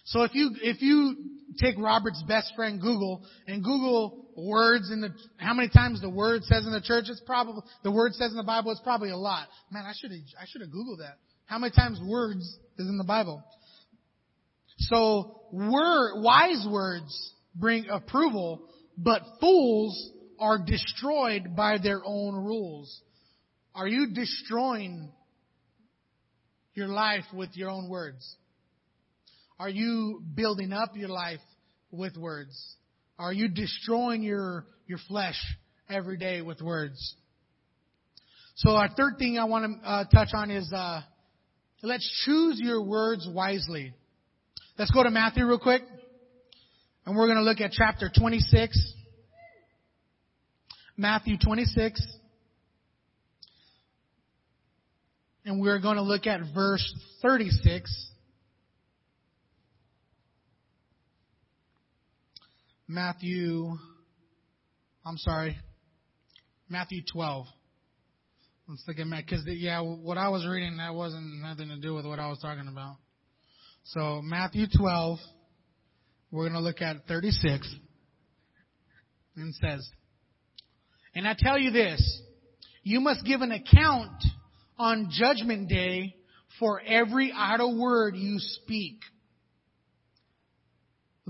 [0.03, 1.15] So if you, if you
[1.59, 6.43] take Robert's best friend Google and Google words in the, how many times the word
[6.43, 9.17] says in the church, it's probably, the word says in the Bible, it's probably a
[9.17, 9.47] lot.
[9.71, 11.19] Man, I should have, I should have Googled that.
[11.45, 12.41] How many times words
[12.77, 13.41] is in the Bible?
[14.91, 18.67] So word, wise words bring approval,
[18.97, 23.01] but fools are destroyed by their own rules.
[23.73, 25.13] Are you destroying
[26.73, 28.35] your life with your own words?
[29.57, 31.39] Are you building up your life
[31.89, 32.75] with words?
[33.17, 35.39] Are you destroying your, your flesh
[35.89, 37.15] every day with words?
[38.55, 40.99] So our third thing I want to uh, touch on is uh,
[41.81, 43.93] let's choose your words wisely.
[44.77, 45.83] Let's go to Matthew real quick.
[47.05, 48.93] And we're going to look at chapter 26.
[50.97, 52.01] Matthew 26.
[55.45, 58.11] And we're going to look at verse 36.
[62.87, 63.77] Matthew,
[65.05, 65.57] I'm sorry,
[66.67, 67.45] Matthew 12.
[68.67, 71.93] Let's look at Matt, because yeah, what I was reading that wasn't nothing to do
[71.93, 72.97] with what I was talking about.
[73.83, 75.19] So Matthew 12,
[76.31, 77.75] we're going to look at 36,
[79.35, 79.89] and says,
[81.15, 82.21] "And I tell you this:
[82.83, 84.23] you must give an account
[84.77, 86.15] on Judgment Day
[86.59, 89.01] for every idle word you speak."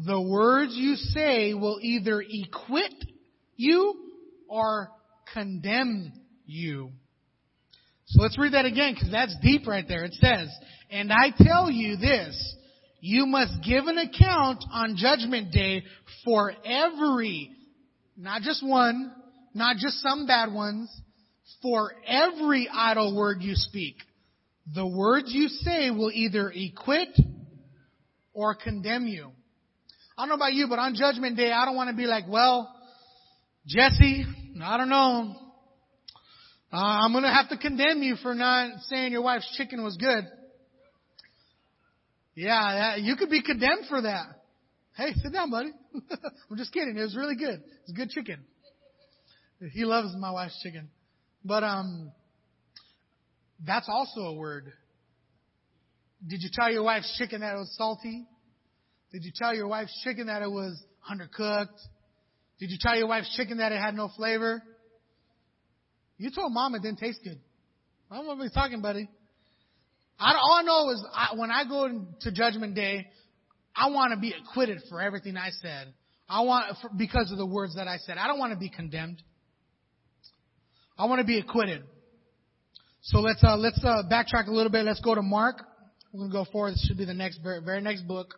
[0.06, 2.94] the words you say will either equip
[3.56, 3.94] you
[4.48, 4.90] or
[5.34, 6.14] condemn
[6.46, 6.92] you.
[8.12, 10.04] So let's read that again because that's deep right there.
[10.04, 10.50] It says,
[10.90, 12.56] and I tell you this,
[13.00, 15.84] you must give an account on judgment day
[16.26, 17.52] for every,
[18.18, 19.14] not just one,
[19.54, 20.90] not just some bad ones,
[21.62, 23.96] for every idle word you speak.
[24.76, 27.10] The words you say will either equip
[28.34, 29.32] or condemn you.
[30.18, 32.26] I don't know about you, but on judgment day, I don't want to be like,
[32.28, 32.76] well,
[33.66, 34.26] Jesse,
[34.62, 35.36] I don't know.
[36.74, 39.98] Uh, I'm going to have to condemn you for not saying your wife's chicken was
[39.98, 40.24] good.
[42.34, 44.28] Yeah, that, you could be condemned for that.
[44.96, 45.72] Hey, sit down, buddy.
[46.50, 46.98] I'm just kidding.
[46.98, 47.62] It was really good.
[47.84, 48.46] It's good chicken.
[49.74, 50.90] He loves my wife's chicken.
[51.44, 52.12] But um
[53.66, 54.72] that's also a word.
[56.28, 58.26] Did you tell your wife's chicken that it was salty?
[59.12, 61.80] Did you tell your wife's chicken that it was undercooked?
[62.60, 64.64] Did you tell your wife's chicken that it had no flavor?
[66.22, 67.40] You told mom it didn't taste good.
[68.12, 69.10] I don't know what you're talking, buddy.
[70.20, 73.08] I, all I know is I, when I go to Judgment Day,
[73.76, 75.92] I want to be acquitted for everything I said.
[76.30, 78.20] I want for, because of the words that I said.
[78.20, 79.24] I don't want to be condemned.
[80.96, 81.82] I want to be acquitted.
[83.02, 84.86] So let's uh, let's uh, backtrack a little bit.
[84.86, 85.64] Let's go to Mark.
[86.14, 86.74] We're gonna go forward.
[86.74, 88.36] This should be the next very, very next book.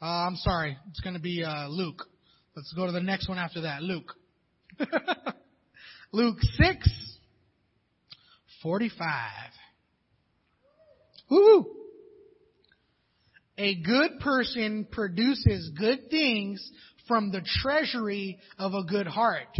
[0.00, 0.78] Uh, I'm sorry.
[0.88, 2.04] It's to be uh, Luke.
[2.56, 3.82] Let's go to the next one after that.
[3.82, 4.14] Luke.
[6.12, 6.90] Luke 6,
[8.62, 9.30] 45.
[11.30, 11.66] Woo!
[13.58, 16.70] A good person produces good things
[17.08, 19.56] from the treasury of a good heart.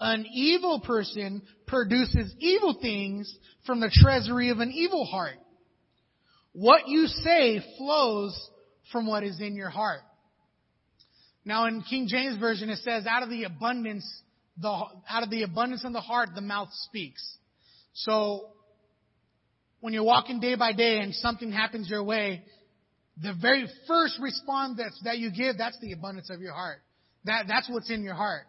[0.00, 3.32] An evil person produces evil things
[3.66, 5.38] from the treasury of an evil heart.
[6.52, 8.50] What you say flows
[8.90, 10.00] from what is in your heart.
[11.44, 14.04] Now in King James Version it says, out of the abundance,
[14.60, 17.22] the, out of the abundance of the heart, the mouth speaks.
[17.94, 18.48] So,
[19.80, 22.42] when you're walking day by day and something happens your way,
[23.22, 26.78] the very first response that, that you give, that's the abundance of your heart.
[27.24, 28.44] That, that's what's in your heart.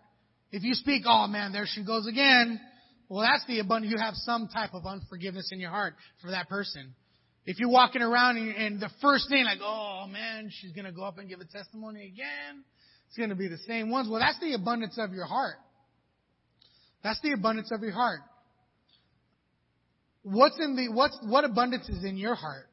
[0.51, 2.59] If you speak, oh man, there she goes again,
[3.07, 6.49] well that's the abundance, you have some type of unforgiveness in your heart for that
[6.49, 6.93] person.
[7.45, 11.03] If you're walking around and, and the first thing like, oh man, she's gonna go
[11.03, 12.63] up and give a testimony again.
[13.09, 14.07] It's gonna be the same ones.
[14.09, 15.55] Well, that's the abundance of your heart.
[17.03, 18.21] That's the abundance of your heart.
[20.23, 22.67] What's in the, what's, what abundance is in your heart?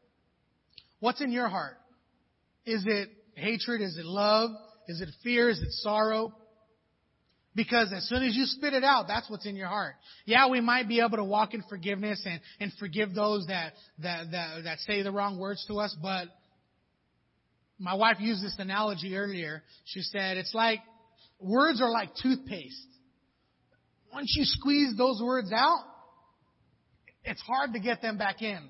[1.01, 1.77] What's in your heart?
[2.67, 3.81] Is it hatred?
[3.81, 4.51] Is it love?
[4.89, 5.49] Is it fear?
[5.49, 6.35] Is it sorrow?
[7.55, 9.95] Because as soon as you spit it out, that's what's in your heart.
[10.27, 14.31] Yeah, we might be able to walk in forgiveness and, and forgive those that, that,
[14.33, 16.29] that, that say the wrong words to us, but
[17.79, 19.63] my wife used this analogy earlier.
[19.85, 20.81] She said, it's like,
[21.41, 22.89] words are like toothpaste.
[24.13, 25.85] Once you squeeze those words out,
[27.25, 28.61] it's hard to get them back in.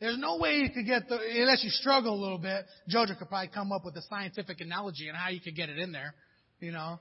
[0.00, 2.64] There's no way you could get the, unless you struggle a little bit.
[2.92, 5.78] Jojo could probably come up with a scientific analogy on how you could get it
[5.78, 6.14] in there,
[6.58, 6.98] you know.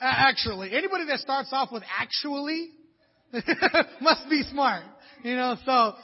[0.00, 2.70] Actually, anybody that starts off with actually
[4.00, 4.84] must be smart.
[5.22, 5.94] You know, so uh,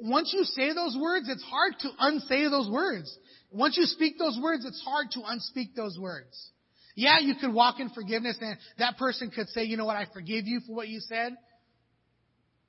[0.00, 3.16] once you say those words, it's hard to unsay those words.
[3.52, 6.50] Once you speak those words, it's hard to unspeak those words.
[6.94, 10.06] Yeah, you could walk in forgiveness and that person could say, you know what, I
[10.12, 11.36] forgive you for what you said.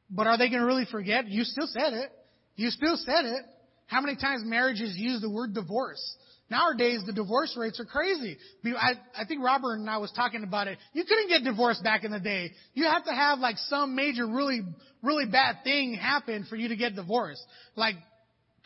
[0.10, 1.28] But are they going to really forget?
[1.28, 2.12] You still said it.
[2.56, 3.46] You still said it.
[3.88, 6.02] How many times marriages use the word divorce?
[6.50, 8.38] Nowadays, the divorce rates are crazy.
[8.66, 10.78] I, I think Robert and I was talking about it.
[10.94, 12.52] You couldn't get divorced back in the day.
[12.74, 14.62] You have to have like some major really,
[15.02, 17.44] really bad thing happen for you to get divorced.
[17.76, 17.96] Like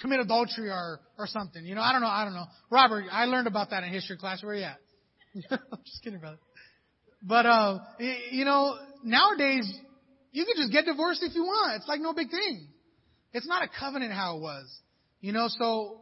[0.02, 1.66] commit adultery or, or something.
[1.66, 2.46] You know, I don't know, I don't know.
[2.70, 4.44] Robert, I learned about that in history class.
[4.44, 4.78] Where are you at?
[5.52, 6.40] I'm just kidding it.
[7.22, 7.80] But, uh,
[8.32, 9.72] you know, nowadays,
[10.32, 11.78] you can just get divorced if you want.
[11.78, 12.68] It's like no big thing.
[13.34, 14.66] It's not a covenant how it was.
[15.20, 16.02] You know, so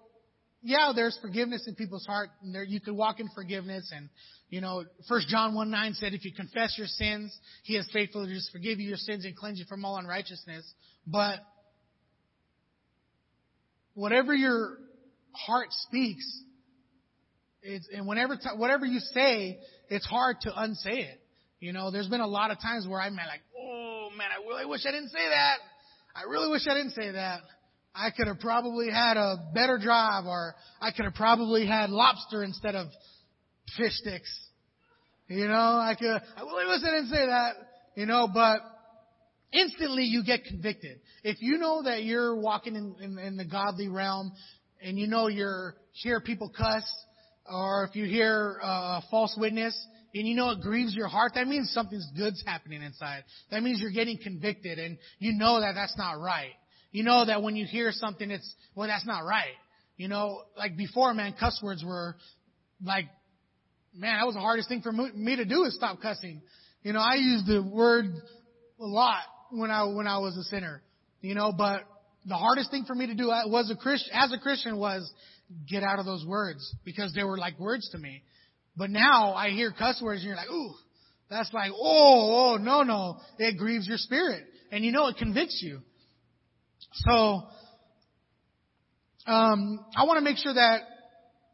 [0.61, 2.29] yeah, there's forgiveness in people's heart.
[2.41, 4.09] And there, you could walk in forgiveness and,
[4.49, 8.25] you know, First John 1 9 said, if you confess your sins, He is faithful
[8.25, 10.65] to just forgive you your sins and cleanse you from all unrighteousness.
[11.05, 11.39] But
[13.95, 14.77] whatever your
[15.31, 16.25] heart speaks,
[17.63, 19.57] it's, and whenever, t- whatever you say,
[19.89, 21.19] it's hard to unsay it.
[21.59, 24.65] You know, there's been a lot of times where I'm like, oh man, I really
[24.65, 25.57] wish I didn't say that.
[26.15, 27.41] I really wish I didn't say that.
[27.95, 32.43] I could have probably had a better job or I could have probably had lobster
[32.43, 32.87] instead of
[33.77, 34.29] fish sticks.
[35.27, 37.53] You know, I could, I really wish I didn't say that.
[37.95, 38.59] You know, but
[39.55, 40.99] instantly you get convicted.
[41.23, 44.31] If you know that you're walking in, in, in the godly realm
[44.81, 46.83] and you know you're, hear people cuss
[47.49, 49.75] or if you hear uh, a false witness
[50.13, 53.23] and you know it grieves your heart, that means something's good's happening inside.
[53.51, 56.53] That means you're getting convicted and you know that that's not right.
[56.91, 59.55] You know that when you hear something, it's, well, that's not right.
[59.97, 62.15] You know, like before, man, cuss words were
[62.83, 63.05] like,
[63.93, 66.41] man, that was the hardest thing for me to do is stop cussing.
[66.83, 68.05] You know, I used the word
[68.79, 70.81] a lot when I, when I was a sinner.
[71.21, 71.81] You know, but
[72.25, 75.11] the hardest thing for me to do was a Christian, as a Christian was
[75.69, 78.23] get out of those words because they were like words to me.
[78.77, 80.73] But now I hear cuss words and you're like, ooh,
[81.29, 83.17] that's like, oh, oh, no, no.
[83.39, 84.43] It grieves your spirit.
[84.71, 85.79] And you know it convicts you.
[86.93, 87.43] So,
[89.25, 90.81] um, I want to make sure that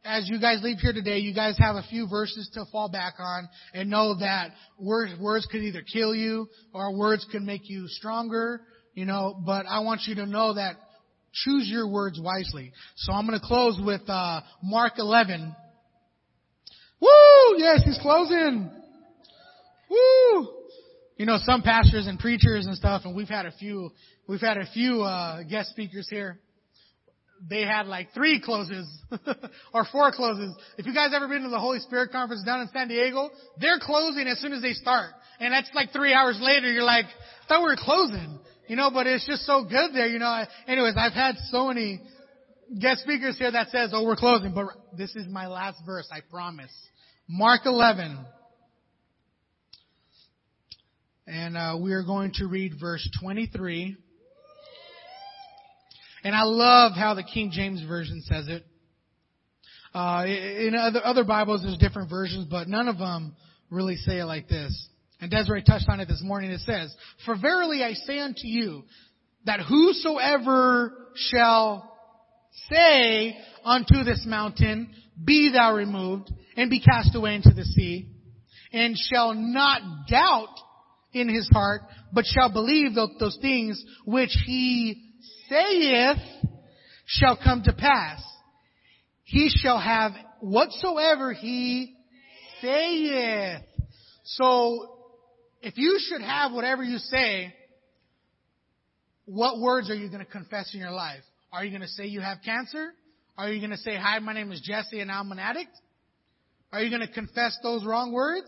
[0.04, 3.16] as you guys leave here today, you guys have a few verses to fall back
[3.20, 7.88] on and know that words, words could either kill you or words can make you
[7.88, 8.62] stronger,
[8.95, 10.76] you know, but I want you to know that
[11.34, 12.74] choose your words wisely.
[12.95, 15.56] So I'm going to close with, uh, Mark 11.
[16.99, 17.58] Woo!
[17.58, 18.70] Yes, he's closing.
[19.89, 20.47] Woo!
[21.18, 23.91] You know, some pastors and preachers and stuff, and we've had a few,
[24.28, 26.39] we've had a few, uh, guest speakers here
[27.50, 28.88] they had like three closes
[29.74, 30.56] or four closes.
[30.78, 33.30] If you guys ever been to the Holy Spirit conference down in San Diego,
[33.60, 35.12] they're closing as soon as they start.
[35.39, 38.39] And that's like three hours later, you're like, I thought we were closing.
[38.68, 40.44] You know, but it's just so good there, you know.
[40.68, 42.00] Anyways, I've had so many
[42.80, 44.68] guest speakers here that says, oh, we're closing, but
[44.98, 46.72] this is my last verse, I promise.
[47.28, 48.18] Mark 11.
[51.28, 53.98] And uh, we are going to read verse 23
[56.24, 58.63] and I love how the King James Version says it.
[59.93, 63.36] Uh, in other, other Bibles, there's different versions, but none of them
[63.69, 64.88] really say it like this.
[65.19, 66.51] And Desiree touched on it this morning.
[66.51, 66.95] It says,
[67.26, 68.84] For verily I say unto you,
[69.45, 71.91] that whosoever shall
[72.72, 74.93] say unto this mountain,
[75.24, 78.09] Be thou removed, and be cast away into the sea,
[78.72, 80.55] and shall not doubt
[81.13, 81.82] in his heart,
[82.13, 85.11] but shall believe those things which he
[85.52, 86.18] saith
[87.06, 88.24] shall come to pass.
[89.24, 91.95] He shall have whatsoever he
[92.62, 93.62] saith.
[94.24, 94.97] So,
[95.62, 97.54] if you should have whatever you say,
[99.26, 101.22] what words are you going to confess in your life?
[101.52, 102.93] Are you going to say you have cancer?
[103.38, 105.72] Are you going to say, hi, my name is Jesse and I'm an addict?
[106.72, 108.47] Are you going to confess those wrong words?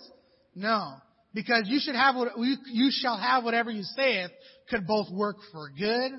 [0.56, 0.94] No.
[1.34, 4.32] Because you should have what, you shall have whatever you saith
[4.70, 6.12] could both work for good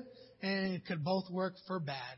[0.45, 2.17] and it could both work for bad.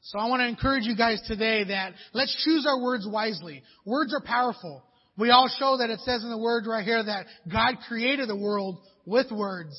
[0.00, 3.62] So I want to encourage you guys today that let's choose our words wisely.
[3.84, 4.84] Words are powerful.
[5.16, 8.36] We all show that it says in the word right here that God created the
[8.36, 9.74] world with words.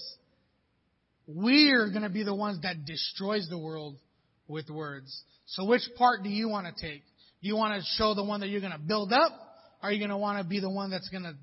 [1.28, 3.98] We're going to be the ones that destroys the world
[4.48, 5.24] with words.
[5.46, 7.04] So which part do you want to take?
[7.42, 9.32] Do you want to show the one that you're going to build up?
[9.84, 11.36] Or are you going to want to be the one that's going to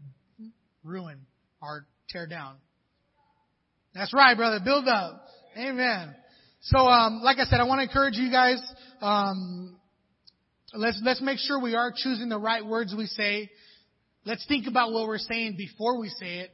[0.83, 1.21] ruin
[1.63, 2.57] or tear down?
[3.95, 4.59] That's right, brother.
[4.65, 5.25] Build up.
[5.57, 6.15] Amen.
[6.63, 8.61] So, um, like I said, I want to encourage you guys.
[9.01, 9.77] Um,
[10.73, 13.51] let's let's make sure we are choosing the right words we say.
[14.25, 16.51] Let's think about what we're saying before we say it.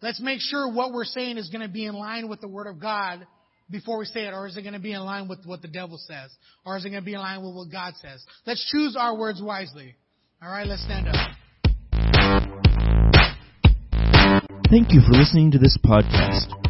[0.00, 2.68] Let's make sure what we're saying is going to be in line with the Word
[2.68, 3.26] of God
[3.70, 5.68] before we say it, or is it going to be in line with what the
[5.68, 6.30] devil says,
[6.64, 8.24] or is it going to be in line with what God says?
[8.46, 9.94] Let's choose our words wisely.
[10.42, 11.36] All right, let's stand up.
[14.70, 16.69] Thank you for listening to this podcast.